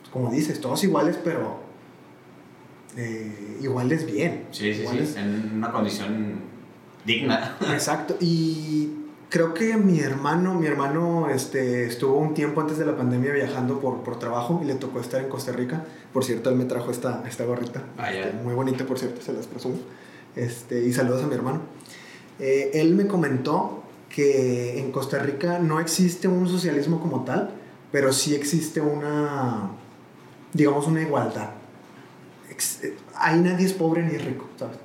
Pues 0.00 0.10
como 0.12 0.30
dices, 0.30 0.60
todos 0.60 0.82
iguales, 0.84 1.18
pero 1.22 1.58
eh, 2.96 3.58
iguales 3.62 4.06
bien. 4.06 4.46
Sí, 4.50 4.74
sí, 4.74 4.82
iguales- 4.82 5.12
sí. 5.14 5.18
En 5.18 5.52
una 5.56 5.70
condición 5.72 6.40
digna. 7.04 7.56
Exacto. 7.72 8.16
Y 8.20 8.90
creo 9.28 9.54
que 9.54 9.76
mi 9.76 10.00
hermano, 10.00 10.54
mi 10.54 10.66
hermano 10.66 11.28
este, 11.30 11.86
estuvo 11.86 12.16
un 12.16 12.34
tiempo 12.34 12.60
antes 12.60 12.78
de 12.78 12.86
la 12.86 12.96
pandemia 12.96 13.32
viajando 13.32 13.80
por, 13.80 13.98
por 14.02 14.18
trabajo 14.18 14.60
y 14.62 14.66
le 14.66 14.74
tocó 14.74 15.00
estar 15.00 15.20
en 15.22 15.28
Costa 15.28 15.52
Rica. 15.52 15.84
Por 16.12 16.24
cierto, 16.24 16.50
él 16.50 16.56
me 16.56 16.64
trajo 16.64 16.90
esta, 16.90 17.22
esta 17.28 17.44
gorrita. 17.44 17.82
Ah, 17.96 18.12
este, 18.12 18.32
muy 18.42 18.54
bonita, 18.54 18.84
por 18.84 18.98
cierto, 18.98 19.22
se 19.22 19.32
las 19.32 19.46
presumo. 19.46 19.76
Este, 20.36 20.84
y 20.84 20.92
saludos 20.92 21.22
a 21.22 21.26
mi 21.26 21.34
hermano. 21.34 21.60
Eh, 22.38 22.70
él 22.74 22.94
me 22.94 23.06
comentó 23.06 23.82
que 24.08 24.80
en 24.80 24.90
Costa 24.90 25.20
Rica 25.20 25.58
no 25.60 25.78
existe 25.78 26.26
un 26.26 26.48
socialismo 26.48 27.00
como 27.00 27.24
tal, 27.24 27.50
pero 27.92 28.12
sí 28.12 28.34
existe 28.34 28.80
una, 28.80 29.70
digamos, 30.52 30.86
una 30.86 31.02
igualdad. 31.02 31.50
Ex- 32.50 32.80
ahí 33.16 33.40
nadie 33.40 33.66
es 33.66 33.72
pobre 33.72 34.02
ni 34.02 34.16
rico, 34.18 34.48
¿sabes? 34.58 34.76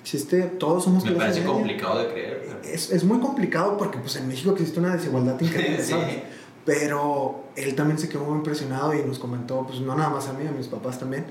Existe, 0.00 0.42
todos 0.42 0.84
somos 0.84 1.04
Me 1.04 1.12
parece 1.12 1.40
media. 1.40 1.52
complicado 1.52 1.98
de 2.00 2.08
creer. 2.12 2.60
Es, 2.64 2.90
es 2.92 3.02
muy 3.04 3.18
complicado 3.18 3.76
porque 3.76 3.98
pues 3.98 4.14
en 4.16 4.28
México 4.28 4.52
existe 4.52 4.78
una 4.78 4.94
desigualdad 4.94 5.40
increíble, 5.40 5.82
Sí. 5.82 5.90
¿sabes? 5.92 6.18
Pero 6.64 7.44
él 7.56 7.74
también 7.76 7.98
se 7.98 8.08
quedó 8.08 8.24
muy 8.24 8.38
impresionado 8.38 8.92
y 8.94 9.02
nos 9.04 9.18
comentó, 9.20 9.64
pues 9.66 9.80
no 9.80 9.94
nada 9.96 10.10
más 10.10 10.26
a 10.28 10.32
mí, 10.32 10.46
a 10.46 10.50
mis 10.52 10.66
papás 10.68 10.98
también. 10.98 11.24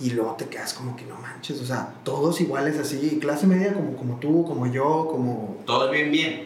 Y 0.00 0.10
luego 0.10 0.32
te 0.32 0.46
quedas 0.46 0.72
como 0.72 0.96
que 0.96 1.04
no 1.04 1.14
manches, 1.16 1.60
o 1.60 1.66
sea, 1.66 1.94
todos 2.04 2.40
iguales 2.40 2.78
así, 2.78 3.18
clase 3.20 3.46
media 3.46 3.74
como, 3.74 3.96
como 3.96 4.16
tú, 4.18 4.44
como 4.46 4.66
yo, 4.66 5.06
como... 5.10 5.58
Todos 5.66 5.90
viven 5.90 6.10
bien, 6.10 6.44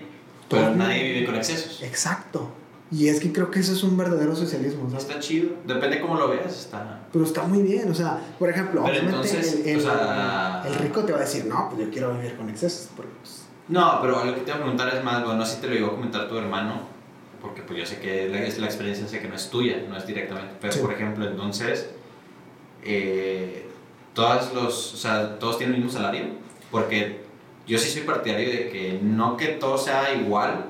Todos 0.48 0.64
pero 0.64 0.76
nadie 0.76 1.02
bien. 1.02 1.14
vive 1.14 1.26
con 1.26 1.36
excesos. 1.36 1.82
Exacto. 1.82 2.48
Y 2.94 3.08
es 3.08 3.18
que 3.18 3.32
creo 3.32 3.50
que 3.50 3.58
eso 3.60 3.72
es 3.72 3.82
un 3.82 3.96
verdadero 3.96 4.36
socialismo, 4.36 4.88
¿sabes? 4.90 5.06
Está 5.06 5.18
chido. 5.18 5.50
Depende 5.66 6.00
cómo 6.00 6.16
lo 6.16 6.28
veas. 6.28 6.52
Está. 6.66 7.00
Pero 7.12 7.24
está 7.24 7.42
muy 7.42 7.62
bien, 7.62 7.90
o 7.90 7.94
sea, 7.94 8.20
por 8.38 8.48
ejemplo, 8.50 8.82
Pero 8.84 8.92
obviamente 8.98 9.28
entonces, 9.30 9.60
el, 9.64 9.68
el- 9.68 9.78
o 9.78 9.80
sea- 9.80 10.62
el 10.66 10.74
rico 10.76 11.02
te 11.04 11.12
va 11.12 11.18
a 11.18 11.22
decir, 11.22 11.46
no, 11.46 11.70
pues 11.70 11.84
yo 11.86 11.90
quiero 11.90 12.14
vivir 12.14 12.36
con 12.36 12.48
excesos, 12.48 12.88
porque 12.96 13.12
pues... 13.20 13.46
No, 13.68 13.98
pero 14.02 14.24
lo 14.24 14.34
que 14.34 14.42
te 14.42 14.50
iba 14.50 14.56
a 14.56 14.60
preguntar 14.60 14.94
es 14.94 15.02
más, 15.02 15.22
bueno, 15.24 15.38
no 15.38 15.46
sé 15.46 15.56
si 15.56 15.60
te 15.62 15.68
lo 15.68 15.74
iba 15.74 15.88
a 15.88 15.90
comentar 15.92 16.28
tu 16.28 16.36
hermano, 16.38 16.82
porque 17.40 17.62
pues 17.62 17.78
yo 17.80 17.86
sé 17.86 17.98
que 17.98 18.28
la, 18.28 18.40
es 18.44 18.58
la 18.58 18.66
experiencia, 18.66 19.08
sé 19.08 19.20
que 19.20 19.28
no 19.28 19.34
es 19.34 19.48
tuya, 19.50 19.82
no 19.88 19.96
es 19.96 20.06
directamente. 20.06 20.54
Pero 20.60 20.72
Sí. 20.72 20.78
por 20.80 20.92
ejemplo, 20.92 21.26
entonces, 21.26 21.88
eh, 22.82 23.66
todos 24.12 24.52
los, 24.54 24.94
o 24.94 24.96
sea, 24.96 25.38
todos 25.38 25.58
tienen 25.58 25.76
el 25.76 25.82
mismo 25.82 25.98
salario, 25.98 26.26
porque 26.70 27.24
yo 27.66 27.78
sí 27.78 27.88
soy 27.90 28.02
partidario 28.02 28.48
de 28.50 28.68
que 28.68 29.00
no 29.02 29.36
que 29.36 29.48
todo 29.48 29.78
sea 29.78 30.14
igual, 30.14 30.66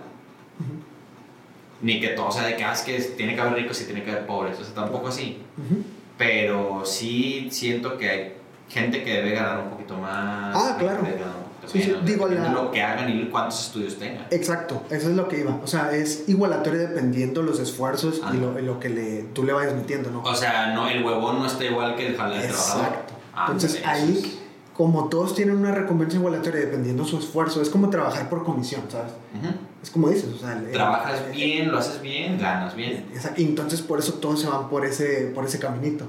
ni 1.85 2.01
que 2.01 2.09
todo 2.09 2.31
sea 2.33 2.47
de 2.47 2.57
que, 2.57 2.65
ah, 2.65 2.73
es 2.73 2.81
que 2.81 2.99
tiene 2.99 3.35
que 3.35 3.41
haber 3.43 3.55
ricos 3.55 3.81
y 3.83 3.85
tiene 3.85 4.03
que 4.03 4.11
haber 4.11 4.27
pobres, 4.27 4.59
o 4.59 4.65
sea, 4.65 4.75
tampoco 4.75 5.09
así. 5.09 5.39
Ujú. 5.59 5.83
Pero 6.17 6.83
sí 6.85 7.49
siento 7.51 7.99
que 7.99 8.09
hay 8.09 8.33
gente 8.71 9.03
que 9.05 9.13
debe 9.15 9.33
ganar 9.33 9.59
un 9.65 9.71
poquito 9.71 9.97
más. 9.99 10.57
Ah, 10.57 10.77
claro. 10.79 11.01
que 11.03 11.09
debe 11.09 11.19
ganar 11.21 11.35
un 11.37 11.43
poquito 11.43 11.73
Sí, 11.73 11.83
sí, 11.83 11.95
digo, 12.05 12.29
la- 12.29 12.43
de 12.43 12.51
lo 12.51 12.71
que 12.71 12.83
hagan 12.83 13.09
y 13.11 13.25
cuántos 13.31 13.67
estudios 13.67 13.99
tengan. 13.99 14.27
Exacto, 14.31 14.83
eso 14.91 15.09
es 15.11 15.17
lo 15.17 15.29
que 15.29 15.41
iba. 15.41 15.59
O 15.63 15.67
sea, 15.67 15.93
es 15.95 16.25
igualatorio 16.29 16.81
dependiendo 16.81 17.43
los 17.43 17.59
esfuerzos 17.61 18.21
Ah. 18.25 18.33
y 18.35 18.39
lo, 18.39 18.59
y 18.59 18.63
lo 18.63 18.79
que 18.81 18.89
le, 18.91 19.23
tú 19.35 19.45
le 19.45 19.53
vayas 19.53 19.75
metiendo, 19.75 20.11
¿no? 20.11 20.23
O 20.23 20.35
sea, 20.35 20.73
no, 20.75 20.89
el 20.89 21.05
huevón 21.05 21.39
no 21.41 21.47
está 21.47 21.65
igual 21.65 21.97
que 21.97 22.07
el 22.09 22.17
jale 22.17 22.39
trabajador. 22.41 22.85
Exacto. 22.87 23.15
Ah, 23.35 23.45
Entonces 23.51 23.83
ahí, 23.85 24.41
como 24.75 25.09
todos 25.09 25.35
tienen 25.35 25.57
una 25.57 25.73
recompensa 25.73 26.17
igualatoria 26.17 26.61
dependiendo 26.61 27.05
su 27.05 27.19
esfuerzo, 27.19 27.63
es 27.63 27.71
como 27.71 27.91
trabajar 27.91 28.29
por 28.29 28.43
comisión, 28.45 28.83
¿sabes? 28.89 29.13
Ujú. 29.39 29.55
Es 29.83 29.91
como 29.91 30.09
dices, 30.09 30.31
o 30.35 30.39
sea... 30.39 30.59
el- 30.59 30.73
Trabajas 30.73 31.21
el- 31.29 31.33
bien, 31.33 31.71
lo 31.71 31.79
haces 31.79 32.01
bien, 32.03 32.39
ganas 32.39 32.75
bien. 32.75 33.05
Y 33.37 33.45
entonces 33.45 33.83
por 33.83 33.99
eso 34.01 34.15
todos 34.15 34.41
se 34.41 34.49
van 34.49 34.69
por 34.69 34.85
ese, 34.85 35.31
por 35.35 35.45
ese 35.45 35.59
caminito. 35.61 36.05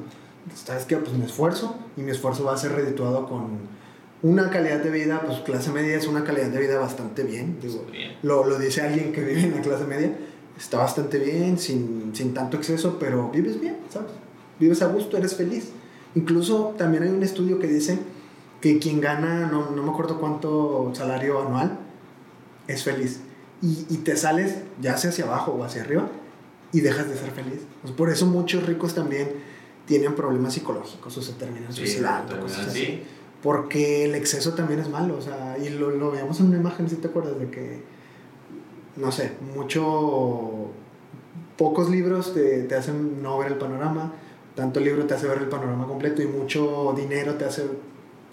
¿Sabes 0.56 0.86
qué? 0.86 0.98
Pues 0.98 1.16
me 1.16 1.26
esfuerzo 1.26 1.76
y 1.98 2.02
mi 2.02 2.12
esfuerzo 2.12 2.44
va 2.46 2.54
a 2.54 2.58
ser 2.58 2.72
redituado 2.74 3.28
con 3.28 3.76
una 4.24 4.50
calidad 4.50 4.80
de 4.80 4.90
vida, 4.90 5.22
pues 5.26 5.40
clase 5.40 5.72
media 5.72 5.96
es 5.98 6.08
una 6.08 6.24
calidad 6.24 6.48
de 6.48 6.60
vida 6.60 6.80
bastante 6.80 7.24
bien. 7.24 7.58
Digo, 7.62 7.86
Bien. 7.92 8.14
lo, 8.24 8.46
lo 8.46 8.58
dice 8.58 8.82
alguien 8.82 9.12
que 9.12 9.22
vive 9.24 9.42
en 9.44 9.56
la 9.56 9.62
clase 9.62 9.84
media, 9.86 10.12
está 10.58 10.78
bastante 10.80 11.20
bien, 11.20 11.60
sin, 11.60 12.12
sin 12.16 12.34
tanto 12.34 12.58
exceso, 12.58 12.98
pero 13.00 13.30
vives 13.30 13.60
bien, 13.60 13.78
¿sabes? 13.90 14.10
Vives 14.60 14.82
a 14.82 14.88
gusto, 14.88 15.18
eres 15.18 15.36
feliz. 15.36 15.70
Incluso 16.16 16.74
también 16.78 17.04
hay 17.04 17.10
un 17.10 17.22
estudio 17.24 17.60
que 17.60 17.68
dice 17.68 18.00
que 18.66 18.80
quien 18.80 19.00
gana, 19.00 19.46
no, 19.46 19.70
no 19.70 19.84
me 19.84 19.92
acuerdo 19.92 20.20
cuánto 20.20 20.90
salario 20.96 21.40
anual, 21.40 21.78
es 22.68 22.84
feliz. 22.84 23.20
Y, 23.62 23.86
y 23.92 23.98
te 23.98 24.18
sales 24.18 24.56
ya 24.82 24.98
sea 24.98 25.12
hacia 25.12 25.26
abajo 25.26 25.52
o 25.52 25.64
hacia 25.64 25.84
arriba 25.84 26.08
y 26.72 26.80
dejas 26.82 27.08
de 27.08 27.16
ser 27.16 27.30
feliz. 27.30 27.60
Pues 27.84 27.94
por 27.94 28.10
eso 28.10 28.26
muchos 28.26 28.66
ricos 28.66 28.96
también 28.96 29.30
tienen 29.86 30.16
problemas 30.16 30.56
psicológicos 30.56 31.16
o 31.16 31.22
se 31.22 31.34
terminan 31.34 31.72
Sí, 31.72 31.82
suicidando, 31.82 32.30
terminan 32.30 32.50
cosas 32.52 32.68
así. 32.70 32.82
así. 32.82 33.04
Porque 33.44 34.06
el 34.06 34.16
exceso 34.16 34.56
también 34.56 34.80
es 34.80 34.90
malo, 34.90 35.16
o 35.16 35.22
sea, 35.22 35.58
y 35.64 35.70
lo, 35.70 35.92
lo 35.92 36.10
veíamos 36.10 36.40
en 36.40 36.48
una 36.48 36.58
imagen, 36.58 36.90
si 36.90 36.96
te 36.96 37.10
acuerdas 37.10 37.38
de 37.38 37.52
que, 37.52 37.84
no 38.96 39.12
sé, 39.12 39.34
mucho, 39.56 40.72
pocos 41.56 41.92
libros 41.92 42.34
te, 42.34 42.64
te 42.64 42.74
hacen 42.74 43.22
no 43.22 43.38
ver 43.38 43.50
el 43.52 43.58
panorama, 43.60 44.12
tanto 44.56 44.80
libro 44.80 45.06
te 45.06 45.14
hace 45.14 45.28
ver 45.28 45.38
el 45.38 45.50
panorama 45.50 45.86
completo 45.86 46.24
y 46.24 46.26
mucho 46.26 46.96
dinero 46.98 47.36
te 47.36 47.46
hace 47.46 47.62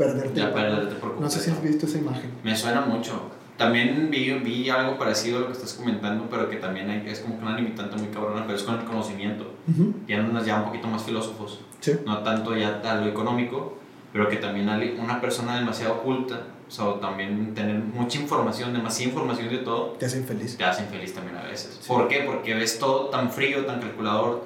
perderte. 0.04 0.40
Ya 0.40 0.52
perderte 0.52 0.94
por 0.96 1.20
No 1.20 1.28
sé 1.30 1.40
si 1.40 1.50
has 1.50 1.62
visto 1.62 1.86
esa 1.86 1.98
imagen. 1.98 2.30
Me 2.42 2.56
suena 2.56 2.80
mucho. 2.82 3.30
También 3.56 4.08
vi, 4.10 4.32
vi 4.40 4.70
algo 4.70 4.98
parecido 4.98 5.36
a 5.38 5.40
lo 5.42 5.46
que 5.48 5.52
estás 5.52 5.74
comentando, 5.74 6.26
pero 6.30 6.48
que 6.48 6.56
también 6.56 6.88
hay- 6.90 7.04
es 7.06 7.20
como 7.20 7.38
que 7.38 7.44
una 7.44 7.54
limitante 7.56 7.96
muy 7.96 8.08
cabrona, 8.08 8.44
pero 8.46 8.56
es 8.56 8.62
con 8.64 8.78
el 8.80 8.84
conocimiento. 8.84 9.52
Ujú, 9.68 9.94
Ya 10.08 10.22
nos 10.22 10.44
ya 10.46 10.56
un 10.58 10.64
poquito 10.64 10.88
más 10.88 11.02
filósofos. 11.02 11.60
Sí. 11.80 11.92
no 12.06 12.18
tanto 12.22 12.56
ya 12.56 12.80
a 12.84 12.94
lo 12.94 13.06
económico, 13.06 13.76
pero 14.12 14.28
que 14.28 14.36
también 14.36 14.68
una 15.00 15.20
persona 15.20 15.56
demasiado 15.58 15.94
oculta, 15.94 16.40
o 16.68 16.70
sea, 16.70 17.00
también 17.00 17.54
tener 17.54 17.74
mucha 17.76 18.18
información, 18.20 18.72
demasiada 18.72 19.10
información 19.10 19.48
de 19.50 19.58
todo, 19.58 19.86
Te 19.98 20.06
hacen 20.06 20.24
feliz. 20.24 20.56
te 20.56 20.64
hace 20.64 20.82
infeliz 20.84 21.12
también 21.12 21.36
a 21.36 21.42
veces. 21.42 21.78
Sí. 21.80 21.88
¿Por 21.88 22.06
qué? 22.08 22.22
Porque 22.24 22.54
ves 22.54 22.78
todo 22.78 23.06
tan 23.06 23.30
frío, 23.30 23.66
tan 23.66 23.80
calculador, 23.80 24.44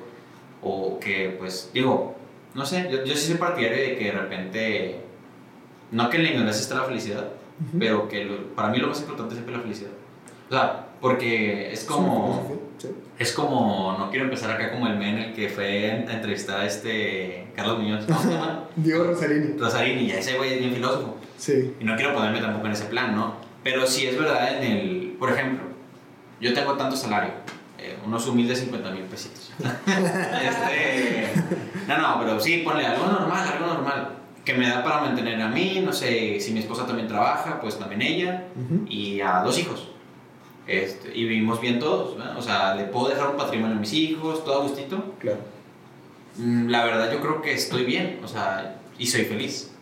o 0.63 0.99
que, 0.99 1.37
pues, 1.39 1.71
digo, 1.75 2.17
no 2.55 2.65
sé, 2.65 2.89
yo, 2.91 3.05
yo 3.05 3.15
sí 3.15 3.27
soy 3.29 3.37
partidario 3.37 3.77
de 3.83 3.97
que 3.99 4.05
de 4.07 4.13
repente, 4.13 5.01
no 5.93 6.11
que 6.11 6.17
en 6.19 6.23
la 6.25 6.29
ignorancia 6.31 6.63
está 6.63 6.75
la 6.77 6.85
felicidad, 6.85 7.29
pero 7.79 8.09
que 8.09 8.25
lo- 8.25 8.55
para 8.55 8.69
mí 8.69 8.79
lo 8.79 8.89
más 8.89 9.01
importante 9.01 9.35
es 9.35 9.39
siempre 9.39 9.57
la 9.57 9.63
felicidad. 9.63 9.91
O 10.49 10.53
sea, 10.53 10.87
porque 11.01 11.73
es 11.73 11.85
como... 11.85 12.61
sí. 12.79 12.89
Es 13.19 13.33
como, 13.33 13.97
no 13.99 14.11
quiero 14.11 14.27
empezar 14.27 14.51
acá 14.51 14.71
como 14.73 14.87
el 14.89 14.97
men 14.99 15.17
el 15.17 15.35
que 15.35 15.49
fue 15.49 15.91
a 15.91 16.13
entrevistar 16.13 16.61
a 16.61 16.67
este 16.67 17.49
Carlos 17.57 17.79
Muñoz, 17.79 18.05
¿cómo 18.05 18.21
se 18.21 18.29
llama? 18.31 18.65
Diego 18.77 19.05
Rosarini. 19.05 19.57
Rosarini, 19.59 20.07
ya 20.09 20.19
ese 20.19 20.37
güey 20.37 20.53
es 20.53 20.59
bien 20.61 20.75
filósofo. 20.75 21.17
Sí. 21.39 21.75
Y 21.81 21.85
no 21.85 21.97
quiero 21.97 22.13
ponerme 22.15 22.41
tampoco 22.41 22.67
en 22.67 22.73
ese 22.73 22.85
plan, 22.85 23.15
¿no? 23.17 23.37
Pero 23.65 23.87
sí 23.87 24.07
es 24.07 24.19
verdad 24.19 24.63
en 24.63 24.71
el, 24.71 25.17
por 25.19 25.31
ejemplo, 25.33 25.65
yo 26.43 26.53
tengo 26.53 26.75
tanto 26.75 26.95
salario, 26.95 27.31
eh, 27.79 27.97
unos 28.05 28.27
humildes 28.27 28.61
50 28.61 28.91
mil 28.91 29.05
pesitos. 29.05 29.51
este, 29.87 31.33
no, 31.89 31.97
no, 31.99 32.21
pero 32.21 32.39
sí, 32.41 32.59
ponle 32.59 32.87
algo 32.87 33.07
normal, 33.07 33.49
algo 33.49 33.67
normal. 33.67 34.09
Que 34.47 34.55
me 34.55 34.69
da 34.69 34.83
para 34.83 35.01
mantener 35.01 35.43
a 35.43 35.49
mí, 35.49 35.83
no 35.85 35.93
sé, 35.93 36.41
si 36.41 36.53
mi 36.53 36.61
esposa 36.61 36.87
también 36.87 37.09
trabaja, 37.09 37.61
pues 37.61 37.79
también 37.79 38.01
ella, 38.01 38.45
y 38.89 39.21
a 39.21 39.41
dos 39.43 39.59
hijos. 39.59 39.89
Este, 40.69 41.11
y 41.17 41.25
vivimos 41.25 41.61
bien 41.61 41.79
todos, 41.81 42.17
¿verdad? 42.17 42.39
O 42.39 42.43
sea, 42.43 42.75
le 42.77 42.85
puedo 42.85 43.09
dejar 43.09 43.29
un 43.31 43.37
patrimonio 43.37 43.77
a 43.77 43.81
mis 43.81 43.93
hijos, 43.93 44.45
todo 44.45 44.61
a 44.61 44.63
gustito. 44.63 45.15
Claro. 45.19 45.41
Mm, 46.39 46.69
La 46.69 46.85
verdad 46.85 47.13
yo 47.13 47.21
creo 47.21 47.43
que 47.43 47.53
estoy 47.53 47.85
bien, 47.85 48.21
o 48.23 48.29
sea, 48.29 48.77
y 48.99 49.07
soy 49.07 49.25
feliz. 49.25 49.73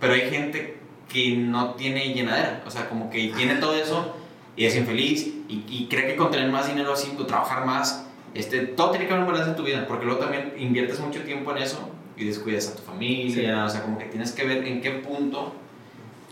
Pero 0.00 0.14
hay 0.14 0.30
gente 0.30 0.78
que 1.12 1.36
no 1.36 1.74
tiene 1.74 2.14
llenadera, 2.14 2.62
o 2.66 2.70
sea, 2.70 2.88
como 2.88 3.10
que 3.10 3.28
tiene 3.36 3.56
todo 3.56 3.74
eso 3.74 4.14
y 4.56 4.64
es 4.64 4.74
infeliz 4.74 5.26
y, 5.48 5.64
y 5.68 5.86
cree 5.90 6.06
que 6.06 6.16
con 6.16 6.30
tener 6.30 6.50
más 6.50 6.66
dinero 6.66 6.92
así, 6.94 7.10
trabajar 7.26 7.66
más, 7.66 8.06
este, 8.34 8.60
todo 8.60 8.90
tiene 8.90 9.06
que 9.06 9.12
haber 9.12 9.24
un 9.24 9.30
balance 9.32 9.50
en 9.50 9.56
tu 9.56 9.64
vida, 9.64 9.86
porque 9.86 10.06
luego 10.06 10.20
también 10.20 10.54
inviertes 10.58 10.98
mucho 11.00 11.20
tiempo 11.22 11.50
en 11.52 11.58
eso 11.58 11.90
y 12.18 12.26
descuidas 12.26 12.68
a 12.68 12.76
tu 12.76 12.82
familia, 12.82 13.64
o 13.64 13.68
sea, 13.68 13.82
como 13.82 13.98
que 13.98 14.06
tienes 14.06 14.32
que 14.32 14.44
ver 14.46 14.64
en 14.64 14.80
qué 14.80 14.90
punto 14.90 15.54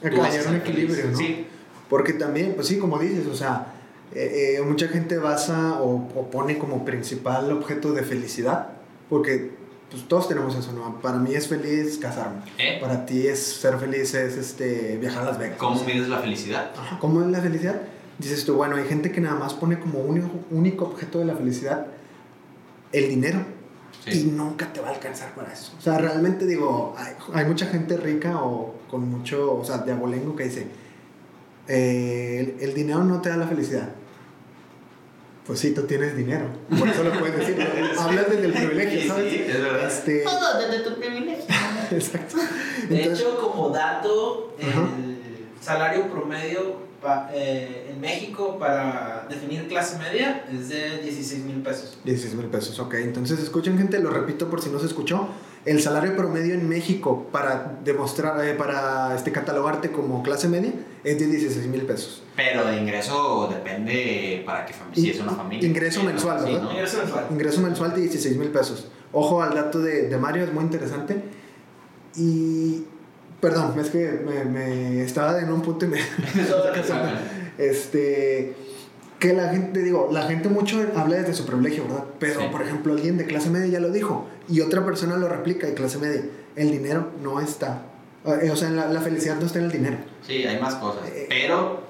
Hay 0.03 0.11
tú 0.11 0.17
que 0.17 0.23
vas 0.23 0.35
a 0.35 0.39
hallar 0.39 0.47
un 0.49 0.53
ser 0.53 0.63
feliz. 0.63 0.85
equilibrio, 0.85 1.11
¿no? 1.13 1.17
Sí, 1.17 1.47
Porque 1.89 2.13
también, 2.15 2.55
pues 2.55 2.67
sí, 2.67 2.79
como 2.79 2.99
dices, 2.99 3.27
o 3.27 3.35
sea, 3.35 3.75
eh, 4.15 4.57
eh, 4.59 4.63
mucha 4.63 4.89
gente 4.89 5.19
basa 5.19 5.81
o, 5.81 6.09
o 6.15 6.31
pone 6.31 6.59
como 6.59 6.85
principal 6.85 7.51
objeto 7.53 7.93
de 7.93 8.03
felicidad, 8.03 8.69
porque 9.09 9.53
pues 9.91 10.09
todos 10.09 10.29
tenemos 10.29 10.55
eso, 10.57 10.73
¿no? 10.73 11.01
Para 11.01 11.19
mí 11.19 11.35
es 11.35 11.47
feliz 11.47 11.99
casarme, 11.99 12.41
¿eh? 12.59 12.79
para 12.81 13.07
ti 13.07 13.27
es 13.29 13.41
ser 13.41 13.79
feliz 13.79 14.15
es 14.15 14.37
este, 14.37 14.97
viajar 15.01 15.23
a 15.23 15.27
Las 15.27 15.39
Vegas. 15.39 15.59
¿Cómo 15.59 15.83
mides 15.85 16.09
la 16.09 16.19
felicidad? 16.19 16.73
Ajá, 16.77 16.99
¿Cómo 16.99 17.21
es 17.23 17.29
la 17.29 17.41
felicidad? 17.41 17.81
Dices 18.19 18.45
tú, 18.45 18.55
bueno, 18.55 18.77
hay 18.77 18.85
gente 18.85 19.13
que 19.13 19.21
nada 19.21 19.37
más 19.37 19.55
pone 19.55 19.79
como 19.79 20.01
único, 20.01 20.29
único 20.51 20.87
objeto 20.87 21.19
de 21.21 21.27
la 21.27 21.37
felicidad 21.37 21.87
el 22.93 23.09
dinero 23.09 23.41
y 24.07 24.25
nunca 24.25 24.73
te 24.73 24.81
va 24.81 24.89
a 24.89 24.93
alcanzar 24.93 25.35
para 25.35 25.53
eso. 25.53 25.73
O 25.79 25.81
sea, 25.81 25.99
realmente 25.99 26.47
digo, 26.47 26.95
hay, 26.97 27.15
hay 27.35 27.45
mucha 27.47 27.67
gente 27.67 27.97
rica 27.97 28.41
o 28.43 28.75
con 28.91 29.09
mucho, 29.11 29.55
o 29.57 29.65
sea, 29.65 29.79
de 29.79 29.93
abolengo 29.93 30.37
que 30.37 30.45
dice, 30.45 30.67
eh, 31.69 32.55
el, 32.61 32.69
el 32.69 32.75
dinero 32.75 33.03
no 33.05 33.21
te 33.21 33.29
da 33.31 33.37
la 33.37 33.47
felicidad. 33.49 33.89
Pues 35.47 35.61
sí, 35.61 35.73
tú 35.73 35.83
tienes 35.83 36.17
dinero. 36.17 36.47
Por 36.77 36.89
eso 36.89 37.05
lo 37.05 37.13
puedes 37.19 37.37
decir. 37.39 37.57
Hablas 37.99 38.29
desde 38.29 38.47
el 38.47 38.53
privilegio, 38.53 39.01
Sí, 39.01 39.09
¿sabes? 39.09 39.33
sí, 39.33 39.45
es 39.47 39.63
verdad. 39.63 39.87
Este, 39.87 40.19
Todo 40.25 40.59
desde 40.59 40.83
tu 40.83 40.99
privilegio. 40.99 41.45
exacto. 41.93 42.37
De 42.89 43.05
hecho, 43.05 43.39
como 43.41 43.71
dato, 43.71 44.57
el 44.59 45.19
salario 45.61 46.11
promedio 46.11 46.86
pa- 47.07 47.31
eh, 47.33 47.91
en 47.93 48.01
México 48.01 48.59
para 48.59 49.27
definir 49.31 49.69
clase 49.69 49.97
media 49.99 50.45
es 50.53 50.69
de 50.69 50.99
16 50.99 51.45
mil 51.45 51.63
pesos. 51.63 51.97
16 52.05 52.35
mil 52.35 52.47
pesos, 52.47 52.79
ok. 52.81 52.95
Entonces, 52.95 53.39
escuchen, 53.41 53.79
gente, 53.79 53.99
lo 54.01 54.11
repito 54.11 54.51
por 54.51 54.61
si 54.61 54.69
no 54.71 54.79
se 54.79 54.87
escuchó. 54.87 55.29
El 55.65 55.81
salario 55.81 56.15
promedio 56.17 56.55
en 56.55 56.69
México 56.69 57.27
para 57.33 57.79
demostrar, 57.85 58.45
eh, 58.45 58.55
para 58.55 59.15
este, 59.17 59.33
catalogarte 59.33 59.91
como 59.91 60.23
clase 60.23 60.47
media 60.49 60.73
es 61.03 61.19
de 61.19 61.27
16 61.27 61.67
mil 61.67 61.83
pesos. 61.83 62.23
Pero 62.37 62.65
de 62.67 62.77
ingreso 62.77 63.49
depende 63.53 64.43
para 64.47 64.65
qué 64.67 64.73
familia, 64.75 65.03
si 65.03 65.11
es 65.11 65.21
una 65.21 65.33
familia. 65.33 65.69
Ingreso 65.69 66.01
Sí, 66.01 66.07
mensual, 66.07 66.39
sí, 66.41 66.45
¿verdad? 66.53 66.63
¿no? 66.63 66.73
Ingreso 66.73 66.99
mensual. 66.99 67.25
Ingreso 67.31 67.61
mensual 67.63 67.95
de 67.95 68.01
16 68.03 68.37
mil 68.37 68.49
pesos. 68.51 68.89
Ojo 69.13 69.43
al 69.43 69.55
dato 69.55 69.81
de, 69.81 70.09
de 70.09 70.17
Mario, 70.19 70.45
es 70.45 70.53
muy 70.53 70.63
interesante. 70.65 71.23
Y, 72.17 72.85
perdón, 73.41 73.79
es 73.79 73.91
que 73.91 74.23
me, 74.27 74.45
me 74.45 75.03
estaba 75.03 75.39
en 75.41 75.53
un 75.53 75.63
punto 75.63 75.85
y 75.85 75.89
me... 75.89 75.99
este 77.59 78.55
que 79.19 79.33
la 79.33 79.49
gente 79.49 79.83
digo 79.83 80.11
la 80.13 80.23
gente 80.25 80.49
mucho 80.49 80.79
habla 80.95 81.17
desde 81.17 81.33
su 81.33 81.47
privilegio 81.47 81.85
verdad 81.85 82.05
pero 82.19 82.41
Sí. 82.41 82.47
por 82.53 82.63
ejemplo 82.63 82.93
alguien 82.93 83.17
de 83.17 83.25
clase 83.25 83.49
media 83.49 83.67
ya 83.67 83.81
lo 83.81 83.91
dijo 83.91 84.27
y 84.49 84.61
otra 84.61 84.85
persona 84.85 85.17
lo 85.17 85.29
replica 85.29 85.67
de 85.67 85.75
clase 85.75 85.99
media 85.99 86.23
el 86.55 86.71
dinero 86.71 87.13
no 87.23 87.41
está 87.41 87.83
Eh, 88.43 88.51
o 88.51 88.57
sea 88.57 88.71
la, 88.71 88.89
la 88.89 89.01
felicidad 89.01 89.37
no 89.37 89.47
está 89.47 89.59
en 89.59 89.65
el 89.67 89.73
dinero 89.73 89.97
Sí, 90.27 90.45
hay 90.45 90.61
más 90.61 90.75
cosas. 90.75 91.03
Eh, 91.09 91.27
Pero 91.29 91.83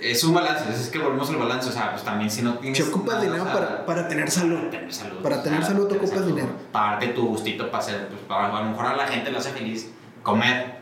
es 0.00 0.22
un 0.22 0.32
balance, 0.34 0.62
es 0.72 0.88
que 0.88 0.98
volvemos 1.00 1.28
al 1.30 1.36
balance. 1.36 1.68
O 1.68 1.72
sea, 1.72 1.90
pues 1.90 2.04
también 2.04 2.30
si 2.30 2.42
no 2.42 2.58
tienes. 2.58 2.78
si 2.78 2.84
ocupas 2.84 3.14
nada, 3.16 3.24
dinero 3.26 3.42
o 3.42 3.46
sea, 3.46 3.54
para, 3.54 3.86
para 3.86 4.08
tener 4.08 4.30
salud 4.30 4.56
para 4.58 4.70
tener 4.70 4.92
salud. 4.94 5.22
Para 5.22 5.42
tener 5.42 5.64
salud 5.64 5.88
tener 5.88 6.04
ocupas 6.04 6.26
dinero. 6.26 6.48
Pagarte 6.70 7.08
tu 7.08 7.26
gustito 7.26 7.68
para 7.70 7.82
hacer. 7.82 8.06
Pues, 8.08 8.20
para, 8.28 8.56
a 8.56 8.62
lo 8.62 8.70
mejor 8.70 8.86
a 8.86 8.94
la 8.96 9.08
gente 9.08 9.32
le 9.32 9.38
hace 9.38 9.50
feliz 9.50 9.90
comer. 10.26 10.76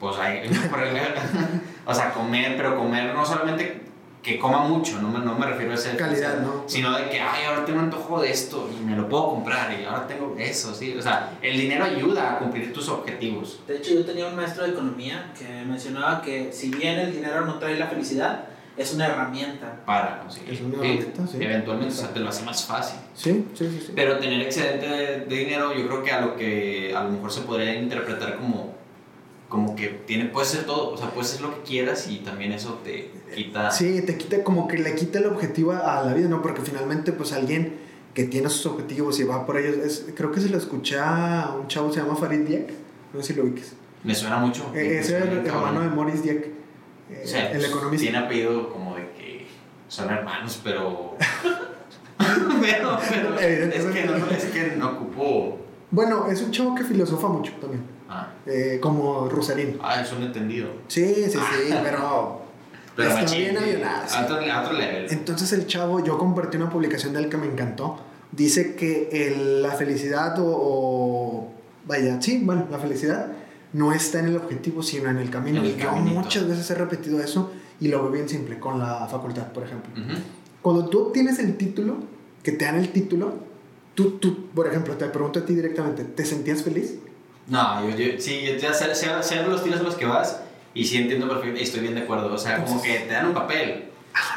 Pues 0.00 0.16
hay. 0.18 0.42
o 1.86 1.94
sea, 1.94 2.12
comer, 2.12 2.54
pero 2.56 2.76
comer 2.76 3.14
no 3.14 3.24
solamente 3.24 3.82
que 4.22 4.38
coma 4.38 4.58
mucho, 4.64 5.00
no 5.00 5.08
me, 5.08 5.18
no 5.24 5.34
me 5.38 5.46
refiero 5.46 5.72
a 5.72 5.74
ese. 5.76 5.96
Calidad, 5.96 6.40
¿no? 6.40 6.64
Sino 6.66 6.94
de 6.96 7.08
que, 7.08 7.20
ay, 7.20 7.44
ahora 7.46 7.64
tengo 7.64 7.80
antojo 7.80 8.20
de 8.20 8.30
esto 8.30 8.68
y 8.76 8.84
me 8.84 8.96
lo 8.96 9.08
puedo 9.08 9.28
comprar 9.30 9.72
y 9.78 9.84
ahora 9.84 10.06
tengo 10.06 10.34
eso, 10.38 10.74
sí. 10.74 10.94
O 10.98 11.02
sea, 11.02 11.38
el 11.40 11.56
dinero 11.58 11.84
ayuda 11.84 12.34
a 12.34 12.38
cumplir 12.38 12.72
tus 12.72 12.88
objetivos. 12.88 13.60
De 13.66 13.76
hecho, 13.76 13.92
yo 13.94 14.04
tenía 14.04 14.26
un 14.26 14.36
maestro 14.36 14.64
de 14.64 14.70
economía 14.70 15.32
que 15.38 15.46
mencionaba 15.64 16.20
que 16.22 16.52
si 16.52 16.70
bien 16.70 16.98
el 16.98 17.12
dinero 17.12 17.46
no 17.46 17.58
trae 17.58 17.78
la 17.78 17.86
felicidad, 17.86 18.44
es 18.76 18.94
una 18.94 19.06
herramienta. 19.06 19.80
Para 19.86 20.20
conseguir. 20.20 20.52
Es 20.54 20.60
una 20.60 20.80
Sí, 20.82 20.86
herramienta, 20.88 21.26
sí. 21.26 21.36
Eventualmente 21.40 21.94
o 21.94 21.96
sea, 21.98 22.12
te 22.12 22.20
lo 22.20 22.28
hace 22.28 22.44
más 22.44 22.64
fácil. 22.66 22.98
sí 23.14 23.46
sí 23.54 23.68
sí, 23.70 23.82
sí. 23.86 23.92
Pero 23.94 24.18
tener 24.18 24.40
excedente 24.42 24.86
de, 24.86 25.20
de 25.26 25.36
dinero, 25.36 25.74
yo 25.74 25.86
creo 25.86 26.02
que 26.02 26.12
a 26.12 26.20
lo 26.22 26.36
que 26.36 26.94
a 26.96 27.02
lo 27.04 27.10
mejor 27.10 27.30
se 27.32 27.40
podría 27.42 27.74
interpretar 27.74 28.36
como, 28.36 28.74
como 29.50 29.74
que 29.74 29.88
tiene, 29.88 30.26
puede 30.26 30.46
ser 30.46 30.64
todo, 30.64 30.92
o 30.92 30.96
sea, 30.96 31.10
puedes 31.10 31.32
hacer 31.32 31.42
lo 31.42 31.54
que 31.54 31.62
quieras 31.62 32.08
y 32.08 32.18
también 32.18 32.52
eso 32.52 32.80
te 32.84 33.10
quita. 33.34 33.70
Sí, 33.70 34.00
te 34.00 34.16
quita 34.16 34.42
como 34.44 34.68
que 34.68 34.78
le 34.78 34.94
quita 34.94 35.18
el 35.18 35.26
objetivo 35.26 35.72
a 35.72 36.02
la 36.02 36.14
vida, 36.14 36.28
¿no? 36.28 36.40
Porque 36.40 36.62
finalmente, 36.62 37.12
pues 37.12 37.32
alguien 37.32 37.74
que 38.14 38.24
tiene 38.24 38.48
sus 38.48 38.64
objetivos 38.66 39.18
y 39.18 39.24
va 39.24 39.44
por 39.44 39.58
ellos, 39.58 39.76
es, 39.76 40.06
creo 40.14 40.30
que 40.30 40.40
se 40.40 40.48
lo 40.48 40.56
escuché 40.56 40.98
a 41.00 41.52
un 41.60 41.66
chavo, 41.66 41.92
se 41.92 42.00
llama 42.00 42.14
Farid 42.14 42.46
Diak, 42.46 42.70
no 43.12 43.20
sé 43.20 43.26
si 43.26 43.34
lo 43.34 43.42
ubiques. 43.42 43.74
Me 44.04 44.14
suena 44.14 44.38
mucho. 44.38 44.70
Eh, 44.72 45.00
ese 45.00 45.18
es 45.18 45.24
el 45.24 45.46
hermano 45.46 45.80
de 45.80 45.88
Maurice 45.88 46.22
Dieck, 46.22 46.46
eh, 47.10 47.22
O 47.24 47.26
sea, 47.26 47.50
el 47.50 47.64
economista. 47.64 48.04
Tiene 48.04 48.18
apellido 48.18 48.72
como 48.72 48.94
de 48.94 49.10
que 49.10 49.46
son 49.88 50.10
hermanos, 50.10 50.60
pero. 50.62 51.16
pero, 52.60 52.98
pero 53.08 53.34
es 53.36 53.84
que 53.86 54.04
no, 54.04 54.16
es 54.30 54.44
que 54.44 54.76
no 54.76 54.90
ocupo. 54.90 55.58
Bueno, 55.90 56.28
es 56.30 56.40
un 56.40 56.52
chavo 56.52 56.74
que 56.74 56.84
filosofa 56.84 57.26
mucho 57.26 57.52
también, 57.60 57.82
Ah, 58.10 58.28
eh, 58.46 58.78
como 58.82 59.28
Rusarín. 59.28 59.78
ah, 59.82 60.00
es 60.02 60.12
un 60.12 60.22
entendido. 60.24 60.68
Sí, 60.88 61.14
sí, 61.14 61.30
sí, 61.30 61.74
pero... 61.82 62.40
Pero 62.96 63.08
Está 63.16 63.34
bien 63.36 63.56
avionado, 63.56 64.02
sí. 64.08 64.16
Entonces 65.14 65.52
el 65.52 65.66
chavo, 65.68 66.04
yo 66.04 66.18
compartí 66.18 66.56
una 66.58 66.68
publicación 66.68 67.12
de 67.14 67.20
él 67.20 67.28
que 67.30 67.36
me 67.38 67.46
encantó. 67.46 67.98
Dice 68.32 68.74
que 68.74 69.08
el- 69.12 69.62
la 69.62 69.70
felicidad 69.70 70.38
o, 70.40 70.44
o- 70.46 71.52
Vaya, 71.86 72.20
sí, 72.20 72.42
bueno, 72.44 72.66
la 72.70 72.78
felicidad 72.78 73.28
no 73.72 73.92
está 73.92 74.18
en 74.18 74.26
el 74.26 74.36
objetivo, 74.36 74.82
sino 74.82 75.08
en 75.08 75.16
el 75.18 75.30
camino. 75.30 75.60
En 75.60 75.66
el 75.66 75.76
y 75.78 75.82
yo 75.82 75.92
muchas 75.92 76.46
veces 76.48 76.68
he 76.70 76.74
repetido 76.74 77.20
eso 77.20 77.52
y 77.80 77.88
lo 77.88 78.02
veo 78.02 78.10
bien 78.10 78.28
simple 78.28 78.58
con 78.58 78.78
la 78.80 79.06
facultad, 79.06 79.46
por 79.52 79.62
ejemplo. 79.62 79.90
Ujú. 79.94 80.20
Cuando 80.60 80.86
tú 80.86 81.06
obtienes 81.06 81.38
el 81.38 81.56
título, 81.56 81.96
que 82.42 82.52
te 82.52 82.64
dan 82.66 82.74
el 82.74 82.90
título, 82.90 83.34
tú, 83.94 84.18
tú, 84.18 84.48
por 84.48 84.66
ejemplo, 84.66 84.94
te 84.96 85.06
pregunto 85.06 85.38
a 85.38 85.46
ti 85.46 85.54
directamente, 85.54 86.04
¿te 86.04 86.24
sentías 86.24 86.62
feliz? 86.62 86.96
No, 87.50 87.86
yo, 87.90 87.96
yo 87.96 88.20
sí, 88.20 88.42
yo 88.46 88.56
ya 88.56 88.72
sé, 88.72 88.94
sé, 88.94 89.08
sé 89.22 89.42
los 89.42 89.62
tiros 89.62 89.80
a 89.80 89.82
los 89.82 89.96
que 89.96 90.06
vas 90.06 90.40
y 90.72 90.84
sí 90.84 90.96
entiendo 90.96 91.26
perfectamente, 91.26 91.64
estoy 91.64 91.80
bien 91.80 91.94
de 91.96 92.02
acuerdo. 92.02 92.32
O 92.32 92.38
sea, 92.38 92.64
como 92.64 92.80
que 92.80 93.00
te 93.00 93.12
dan 93.12 93.26
un 93.26 93.34
papel 93.34 93.90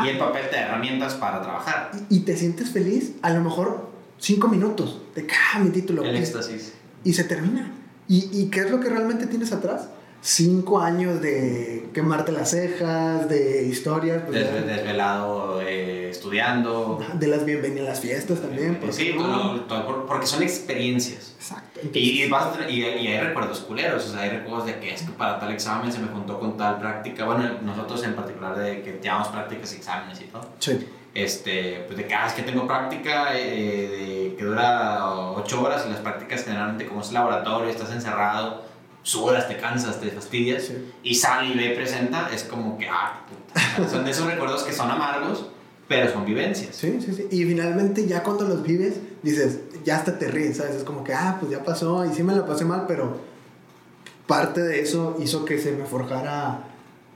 y 0.04 0.10
el 0.10 0.18
papel 0.18 0.50
te 0.50 0.56
da 0.56 0.64
herramientas 0.64 1.14
para 1.14 1.42
trabajar. 1.42 1.92
Y, 2.10 2.18
y 2.18 2.20
te 2.22 2.36
sientes 2.36 2.72
feliz, 2.72 3.14
a 3.22 3.30
lo 3.30 3.42
mejor 3.42 3.90
cinco 4.18 4.48
minutos, 4.48 5.00
de 5.16 5.28
ah, 5.54 5.60
mi 5.60 5.70
título. 5.70 6.04
El 6.04 6.16
éxtasis. 6.16 6.74
y 7.04 7.14
se 7.14 7.24
termina. 7.24 7.72
¿Y, 8.08 8.30
¿Y 8.34 8.50
qué 8.50 8.62
es 8.62 8.72
lo 8.72 8.80
que 8.80 8.90
realmente 8.90 9.28
tienes 9.28 9.52
atrás? 9.52 9.90
Cinco 10.26 10.80
años 10.80 11.20
de 11.22 11.90
quemarte 11.94 12.32
las 12.32 12.52
cejas, 12.52 13.28
de 13.28 13.64
historias, 13.64 14.24
pues, 14.26 14.66
desvelado, 14.66 15.60
eh, 15.62 16.08
estudiando. 16.12 17.06
de 17.16 17.28
las 17.28 17.44
bienvenidas 17.44 17.88
a 17.88 17.90
las 17.90 18.00
fiestas 18.00 18.40
también. 18.42 18.76
¿por 18.76 18.94
Sí, 18.94 19.14
todo- 19.18 19.60
todo 19.64 20.06
porque 20.06 20.26
son 20.26 20.42
experiencias. 20.42 21.34
Exacto. 21.38 21.82
Y, 21.92 22.22
Entonces, 22.22 22.30
vas 22.30 22.70
y, 22.72 22.80
y 22.80 23.08
hay 23.08 23.20
recuerdos 23.20 23.60
culeros, 23.60 24.06
o 24.08 24.14
sea, 24.14 24.22
hay 24.22 24.30
recuerdos 24.30 24.66
de 24.68 24.80
que 24.80 24.94
es 24.94 25.02
que 25.02 25.12
para 25.12 25.38
tal 25.42 25.52
examen 25.52 25.92
se 25.92 26.00
me 26.00 26.08
juntó 26.08 26.40
con 26.40 26.56
tal 26.56 26.80
práctica. 26.80 27.26
Bueno, 27.26 27.44
nosotros 27.62 28.02
en 28.06 28.16
particular 28.16 28.56
de 28.58 28.82
que 28.82 29.00
llevamos 29.04 29.28
prácticas 29.28 29.74
y 29.74 29.76
exámenes 29.76 30.22
y 30.22 30.26
todo. 30.26 30.48
sí. 30.60 30.88
este, 31.14 31.84
pues 31.86 31.98
de 31.98 32.08
que, 32.08 32.14
ah, 32.16 32.28
es 32.28 32.34
que 32.34 32.44
tengo 32.44 32.66
práctica 32.66 33.38
eh, 33.38 34.30
de, 34.32 34.36
que 34.38 34.46
dura 34.46 35.06
8 35.36 35.62
horas 35.62 35.84
y 35.86 35.92
las 35.92 36.00
prácticas 36.00 36.46
generalmente 36.46 36.88
como 36.88 37.02
es 37.02 37.12
laboratorio, 37.12 37.70
estás 37.70 37.92
encerrado, 37.92 38.64
sudas, 39.04 39.48
te 39.48 39.58
cansas, 39.58 40.00
te 40.00 40.10
fastidias 40.10 40.64
Sí. 40.64 40.92
y 41.04 41.16
sale 41.16 41.54
y 41.54 41.58
ve 41.58 41.74
y 41.74 41.76
presenta, 41.76 42.30
es 42.34 42.44
como 42.44 42.78
que, 42.78 42.88
ah, 42.90 43.22
puta. 43.30 43.90
son 43.90 44.04
de 44.06 44.12
esos 44.12 44.26
recuerdos 44.26 44.64
que 44.64 44.72
son 44.74 44.90
amargos, 44.90 45.46
pero 45.88 46.12
son 46.12 46.26
vivencias. 46.26 46.76
Sí, 46.76 47.00
sí, 47.06 47.14
sí. 47.14 47.28
Y 47.30 47.44
finalmente 47.46 48.08
ya 48.08 48.24
cuando 48.24 48.46
los 48.48 48.64
vives, 48.64 48.96
dices, 49.22 49.60
ya 49.84 49.98
hasta 49.98 50.18
te 50.18 50.30
ríes, 50.30 50.58
¿sabes? 50.58 50.76
Es 50.78 50.84
como 50.84 51.04
que, 51.04 51.14
ah, 51.14 51.38
pues 51.40 51.52
ya 51.52 51.64
pasó 51.64 52.06
y 52.06 52.14
sí 52.16 52.24
me 52.24 52.34
la 52.36 52.46
pasé 52.46 52.64
mal, 52.66 52.86
pero 52.88 53.20
parte 54.28 54.62
de 54.62 54.80
eso 54.82 55.18
hizo 55.22 55.44
que 55.46 55.60
se 55.60 55.72
me 55.74 55.86
forjara 55.86 56.64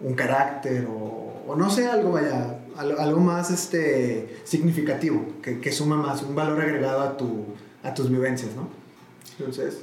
un 0.01 0.13
carácter 0.13 0.85
o, 0.89 1.43
o 1.47 1.55
no 1.55 1.69
sé, 1.69 1.87
algo 1.87 2.11
vaya, 2.11 2.59
al- 2.75 2.99
algo 2.99 3.19
más 3.21 3.49
este, 3.49 4.41
significativo, 4.43 5.25
que, 5.41 5.59
que 5.61 5.71
suma 5.71 5.95
más, 5.95 6.21
un 6.21 6.35
valor 6.35 6.61
agregado 6.61 7.01
a, 7.01 7.15
tu, 7.17 7.45
a 7.83 7.93
tus 7.93 8.09
vivencias, 8.09 8.51
¿no? 8.55 8.67
Entonces, 9.39 9.79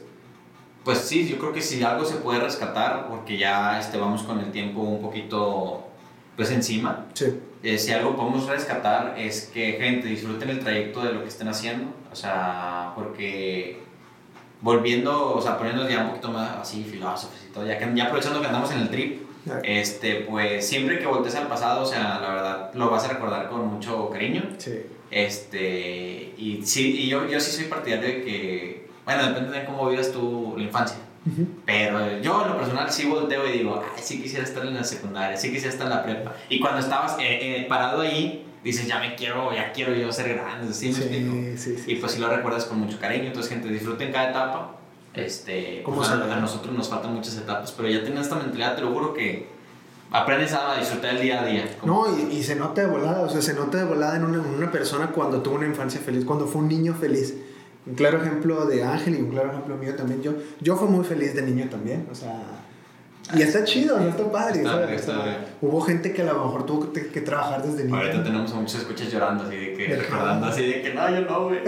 Pues 0.85 0.99
sí, 0.99 1.27
yo 1.27 1.39
creo 1.39 1.53
que 1.53 1.63
si 1.63 1.83
algo 1.83 2.05
se 2.05 2.17
puede 2.17 2.41
rescatar, 2.41 3.09
porque 3.09 3.39
ya 3.39 3.81
este, 3.81 3.97
vamos 3.97 4.23
con 4.23 4.39
el 4.41 4.53
tiempo 4.53 4.81
un 4.81 5.01
poquito 5.01 5.89
pues 6.37 6.51
encima, 6.51 7.07
sí, 7.15 7.41
eh, 7.63 7.79
si 7.79 7.93
algo 7.93 8.17
podemos 8.17 8.47
rescatar 8.49 9.15
es 9.17 9.51
que 9.55 9.75
gente 9.75 10.09
disfruten 10.09 10.51
el 10.51 10.61
trayecto 10.61 11.03
de 11.03 11.13
lo 11.13 11.23
que 11.23 11.29
estén 11.29 11.49
haciendo, 11.49 11.87
o 12.13 12.17
sea, 12.17 12.93
porque 12.97 13.81
volviendo, 14.61 15.35
o 15.35 15.41
sea, 15.41 15.57
poniéndonos 15.57 15.91
ya 15.91 16.03
un 16.03 16.09
poquito 16.09 16.31
más 16.31 16.57
así 16.57 16.85
filósofos 16.85 17.39
y 17.49 17.53
todo, 17.53 17.67
ya, 17.67 17.79
que, 17.79 17.89
ya 17.95 18.05
aprovechando 18.05 18.41
que 18.41 18.47
andamos 18.47 18.71
en 18.73 18.81
el 18.81 18.91
trip, 18.91 19.23
este, 19.63 20.27
pues 20.29 20.67
siempre 20.67 20.99
que 20.99 21.07
voltees 21.07 21.35
al 21.37 21.49
pasado, 21.49 21.83
o 21.83 21.87
sea, 21.87 22.19
la 22.21 22.35
verdad, 22.35 22.75
lo 22.75 22.91
vas 22.91 23.05
a 23.05 23.09
recordar 23.09 23.49
con 23.49 23.67
mucho 23.67 24.11
cariño. 24.11 24.43
sí, 24.59 24.83
Este, 25.11 26.35
y 26.37 26.63
sí, 26.65 27.03
y 27.03 27.09
yo, 27.09 27.29
yo 27.29 27.39
sí 27.39 27.53
soy 27.53 27.67
partidario 27.67 28.09
de 28.09 28.25
que, 28.25 28.84
bueno, 29.05 29.27
depende 29.29 29.59
de 29.61 29.65
cómo 29.67 29.89
vivas 29.89 30.11
tú 30.13 30.55
la 30.57 30.63
infancia. 30.65 30.99
Ujú. 31.27 31.47
Pero 31.65 32.19
yo 32.21 32.43
en 32.43 32.49
lo 32.51 32.57
personal 32.59 32.91
sí 32.91 33.07
volteo 33.07 33.49
y 33.49 33.53
digo, 33.59 33.83
ay, 33.97 34.03
sí 34.03 34.21
quisiera 34.23 34.45
estar 34.45 34.65
en 34.67 34.75
la 34.75 34.85
secundaria, 34.85 35.37
sí 35.37 35.51
quisiera 35.51 35.73
estar 35.73 35.87
en 35.87 35.93
la 35.95 36.03
prepa. 36.03 36.35
Y 36.49 36.61
cuando 36.61 36.81
estabas 36.81 37.13
eh, 37.19 37.39
eh, 37.63 37.67
parado 37.69 38.03
ahí, 38.03 38.47
dices, 38.63 38.87
ya 38.87 38.99
me 38.99 39.15
quiero, 39.15 39.55
ya 39.55 39.73
quiero 39.73 39.95
yo 39.95 40.13
ser 40.13 40.35
grande, 40.35 40.73
¿sí 40.75 40.89
me 40.89 40.95
sí, 40.95 41.55
sí, 41.57 41.77
sí. 41.85 41.93
Y 41.93 41.97
pues 41.97 42.13
sí 42.13 42.21
lo 42.21 42.29
recuerdas 42.29 42.67
con 42.67 42.79
mucho 42.79 42.99
cariño, 43.01 43.27
entonces 43.29 43.51
gente, 43.53 43.69
disfruten 43.69 44.13
cada 44.13 44.31
etapa. 44.31 44.77
Este, 45.15 45.83
¿Cómo 45.85 45.99
pues, 45.99 46.09
a, 46.09 46.15
a 46.15 46.41
nosotros 46.41 46.75
nos 46.77 46.89
faltan 46.89 47.15
muchas 47.15 47.37
etapas, 47.37 47.73
pero 47.73 47.89
ya 47.89 47.99
teniendo 47.99 48.21
esta 48.21 48.35
mentalidad, 48.35 48.75
te 48.75 48.83
lo 48.83 48.93
juro 48.93 49.15
que 49.15 49.49
aprendes 50.11 50.53
a 50.53 50.77
disfrutar 50.79 51.15
el 51.17 51.23
día 51.23 51.41
a 51.43 51.47
día. 51.47 51.65
Como- 51.81 52.07
No, 52.09 52.19
y, 52.19 52.37
y 52.37 52.43
se 52.43 52.57
nota 52.57 52.81
de 52.83 52.89
volada, 52.89 53.21
o 53.23 53.29
sea, 53.31 53.41
se 53.41 53.55
nota 53.55 53.79
de 53.79 53.85
volada 53.85 54.17
en 54.17 54.25
una, 54.25 54.39
en 54.47 54.55
una 54.55 54.71
persona 54.71 55.07
cuando 55.09 55.41
tuvo 55.41 55.55
una 55.55 55.67
infancia 55.67 56.01
feliz, 56.01 56.25
cuando 56.25 56.47
fue 56.47 56.63
un 56.63 56.69
niño 56.69 56.95
feliz. 56.95 57.35
Un 57.87 57.95
claro 57.95 58.19
ejemplo 58.21 58.67
de 58.67 58.83
Ángel 58.83 59.17
y 59.17 59.23
un 59.23 59.31
claro 59.31 59.51
ejemplo 59.51 59.77
mío 59.77 59.95
también. 59.95 60.23
Yo, 60.23 60.33
yo 60.61 60.77
fui 60.77 60.89
muy 60.89 61.05
feliz 61.05 61.35
de 61.35 61.43
niño 61.43 61.69
también, 61.69 62.07
o 62.11 62.15
sea... 62.15 62.65
Y 63.33 63.41
está 63.41 63.65
chido, 63.65 63.99
¿no? 63.99 64.09
está 64.09 64.31
padre. 64.31 64.59
Está 64.59 64.73
¿sabes? 64.73 65.01
está. 65.01 65.47
Hubo 65.63 65.81
gente 65.81 66.13
que 66.13 66.21
a 66.21 66.27
lo 66.27 66.45
mejor 66.45 66.67
tuvo 66.67 66.93
que, 66.93 67.07
que 67.07 67.21
trabajar 67.23 67.63
desde 67.63 67.85
niño. 67.85 67.97
Ahorita 67.97 68.23
tenemos 68.23 68.53
a 68.53 68.57
muchos 68.57 68.81
escuchas 68.81 69.11
llorando 69.11 69.45
así 69.45 69.57
de 69.57 69.75
que, 69.75 69.97
recordando 69.97 70.47
así 70.47 70.67
de 70.67 70.83
que 70.83 70.93
no, 70.93 71.09
yo 71.09 71.21
no, 71.23 71.45
güey. 71.47 71.61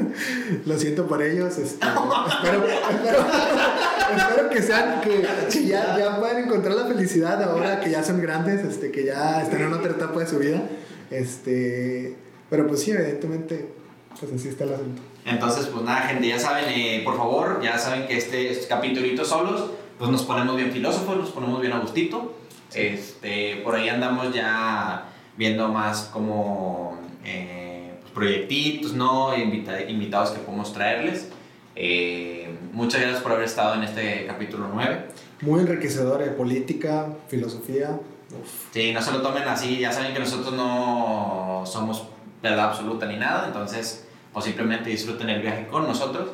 Lo 0.66 0.78
siento 0.78 1.06
por 1.06 1.22
ellos. 1.22 1.56
Este, 1.56 1.86
espero, 1.86 2.66
espero, 2.66 3.26
espero 4.16 4.50
que 4.50 4.62
sean, 4.62 5.00
que, 5.00 5.26
que 5.50 5.66
ya, 5.66 5.98
ya 5.98 6.20
puedan 6.20 6.44
encontrar 6.44 6.74
la 6.74 6.86
felicidad 6.86 7.42
ahora 7.42 7.80
que 7.80 7.90
ya 7.90 8.02
son 8.02 8.20
grandes, 8.20 8.62
este, 8.62 8.90
que 8.90 9.06
ya 9.06 9.42
están 9.42 9.62
en 9.62 9.72
otra 9.72 9.92
etapa 9.92 10.20
de 10.20 10.26
su 10.26 10.38
vida. 10.38 10.60
Este, 11.10 12.14
pero 12.50 12.66
pues 12.66 12.80
sí, 12.80 12.90
evidentemente, 12.90 13.70
pues 14.20 14.32
así 14.34 14.48
está 14.48 14.64
el 14.64 14.74
asunto. 14.74 15.00
Entonces, 15.30 15.66
pues 15.66 15.84
nada, 15.84 16.02
gente, 16.02 16.28
ya 16.28 16.38
saben, 16.38 16.64
eh, 16.68 17.02
por 17.04 17.16
favor, 17.16 17.60
ya 17.62 17.78
saben 17.78 18.06
que 18.06 18.16
este, 18.16 18.50
este 18.50 18.66
capitulito 18.68 19.24
solos, 19.24 19.70
pues 19.98 20.10
nos 20.10 20.22
ponemos 20.24 20.56
bien 20.56 20.72
filósofos, 20.72 21.16
nos 21.16 21.30
ponemos 21.30 21.60
bien 21.60 21.72
a 21.72 21.78
gustito. 21.78 22.34
Este, 22.74 23.56
por 23.64 23.74
ahí 23.74 23.88
andamos 23.88 24.32
ya 24.34 25.04
viendo 25.36 25.68
más 25.68 26.02
como 26.12 26.98
eh, 27.24 27.92
pues, 28.00 28.12
proyectitos, 28.12 28.92
¿no? 28.94 29.36
Invita- 29.36 29.82
invitados 29.88 30.30
que 30.30 30.40
podemos 30.40 30.72
traerles. 30.72 31.28
Eh, 31.76 32.48
muchas 32.72 33.00
gracias 33.00 33.22
por 33.22 33.32
haber 33.32 33.44
estado 33.44 33.74
en 33.74 33.84
este 33.84 34.26
capítulo 34.26 34.68
9. 34.72 35.06
Muy 35.42 35.60
enriquecedor 35.60 36.22
de 36.22 36.30
política, 36.30 37.06
filosofía. 37.28 37.90
Uf. 38.30 38.72
Sí, 38.72 38.92
no 38.92 39.02
se 39.02 39.12
lo 39.12 39.22
tomen 39.22 39.44
así, 39.44 39.78
ya 39.78 39.90
saben 39.92 40.12
que 40.12 40.20
nosotros 40.20 40.52
no 40.52 41.62
somos 41.66 42.04
verdad 42.42 42.66
absoluta 42.70 43.06
ni 43.06 43.16
nada, 43.16 43.46
entonces 43.48 44.06
pues 44.32 44.44
simplemente 44.44 44.90
disfruten 44.90 45.28
el 45.30 45.42
viaje 45.42 45.66
con 45.66 45.86
nosotros. 45.86 46.28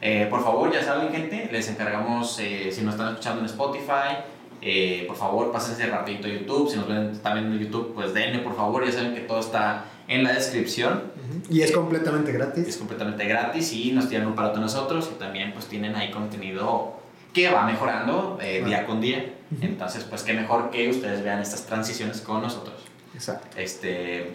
Eh, 0.00 0.26
por 0.28 0.42
favor, 0.42 0.72
ya 0.72 0.82
saben 0.82 1.10
gente, 1.12 1.48
les 1.52 1.68
encargamos, 1.68 2.38
eh, 2.40 2.70
si 2.72 2.82
nos 2.82 2.94
están 2.94 3.10
escuchando 3.10 3.40
en 3.40 3.46
Spotify, 3.46 4.16
eh, 4.60 5.04
por 5.08 5.16
favor 5.16 5.50
pásense 5.52 5.86
rapidito 5.86 6.26
a 6.28 6.30
YouTube, 6.30 6.70
si 6.70 6.76
nos 6.76 6.88
ven 6.88 7.18
también 7.22 7.46
en 7.52 7.58
YouTube, 7.58 7.94
pues 7.94 8.12
denle 8.14 8.40
por 8.40 8.56
favor, 8.56 8.84
ya 8.84 8.92
saben 8.92 9.14
que 9.14 9.20
todo 9.20 9.40
está 9.40 9.84
en 10.08 10.24
la 10.24 10.32
descripción. 10.32 11.04
Y 11.48 11.62
es 11.62 11.72
completamente 11.72 12.30
es 12.30 12.36
gratis. 12.36 12.76
completamente 12.76 13.24
gratis 13.26 13.72
y 13.72 13.92
nos 13.92 14.08
tiran 14.08 14.26
un 14.26 14.34
parote 14.34 14.58
a 14.58 14.60
nosotros 14.60 15.10
y 15.14 15.18
también 15.18 15.52
pues 15.52 15.66
tienen 15.66 15.94
ahí 15.96 16.10
contenido 16.10 17.00
que 17.32 17.48
va 17.50 17.64
mejorando 17.64 18.38
eh, 18.42 18.58
Claro. 18.58 18.66
día 18.68 18.86
con 18.86 19.00
día, 19.00 19.32
entonces 19.60 20.04
pues 20.04 20.22
qué 20.22 20.32
mejor 20.34 20.70
que 20.70 20.90
ustedes 20.90 21.22
vean 21.24 21.40
estas 21.40 21.64
transiciones 21.66 22.20
con 22.20 22.42
nosotros. 22.42 22.74
Exacto. 23.14 23.46
Este, 23.58 24.32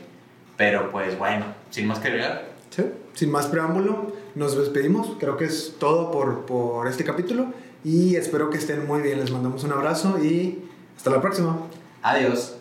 pero 0.55 0.91
pues 0.91 1.17
bueno, 1.17 1.45
sin 1.69 1.85
más 1.87 1.99
que 1.99 2.07
agregar, 2.07 2.46
Sin 3.13 3.31
más 3.31 3.47
preámbulo, 3.47 4.13
nos 4.35 4.57
despedimos. 4.57 5.15
Creo 5.19 5.37
que 5.37 5.45
es 5.45 5.75
todo 5.79 6.11
por, 6.11 6.45
por 6.45 6.87
este 6.87 7.03
capítulo. 7.03 7.47
Y 7.83 8.15
espero 8.15 8.49
que 8.49 8.57
estén 8.57 8.85
muy 8.85 9.01
bien. 9.01 9.19
Les 9.19 9.31
mandamos 9.31 9.63
un 9.63 9.71
abrazo 9.71 10.19
y 10.23 10.63
hasta 10.95 11.09
la 11.09 11.21
próxima. 11.21 11.57
adiós. 12.01 12.56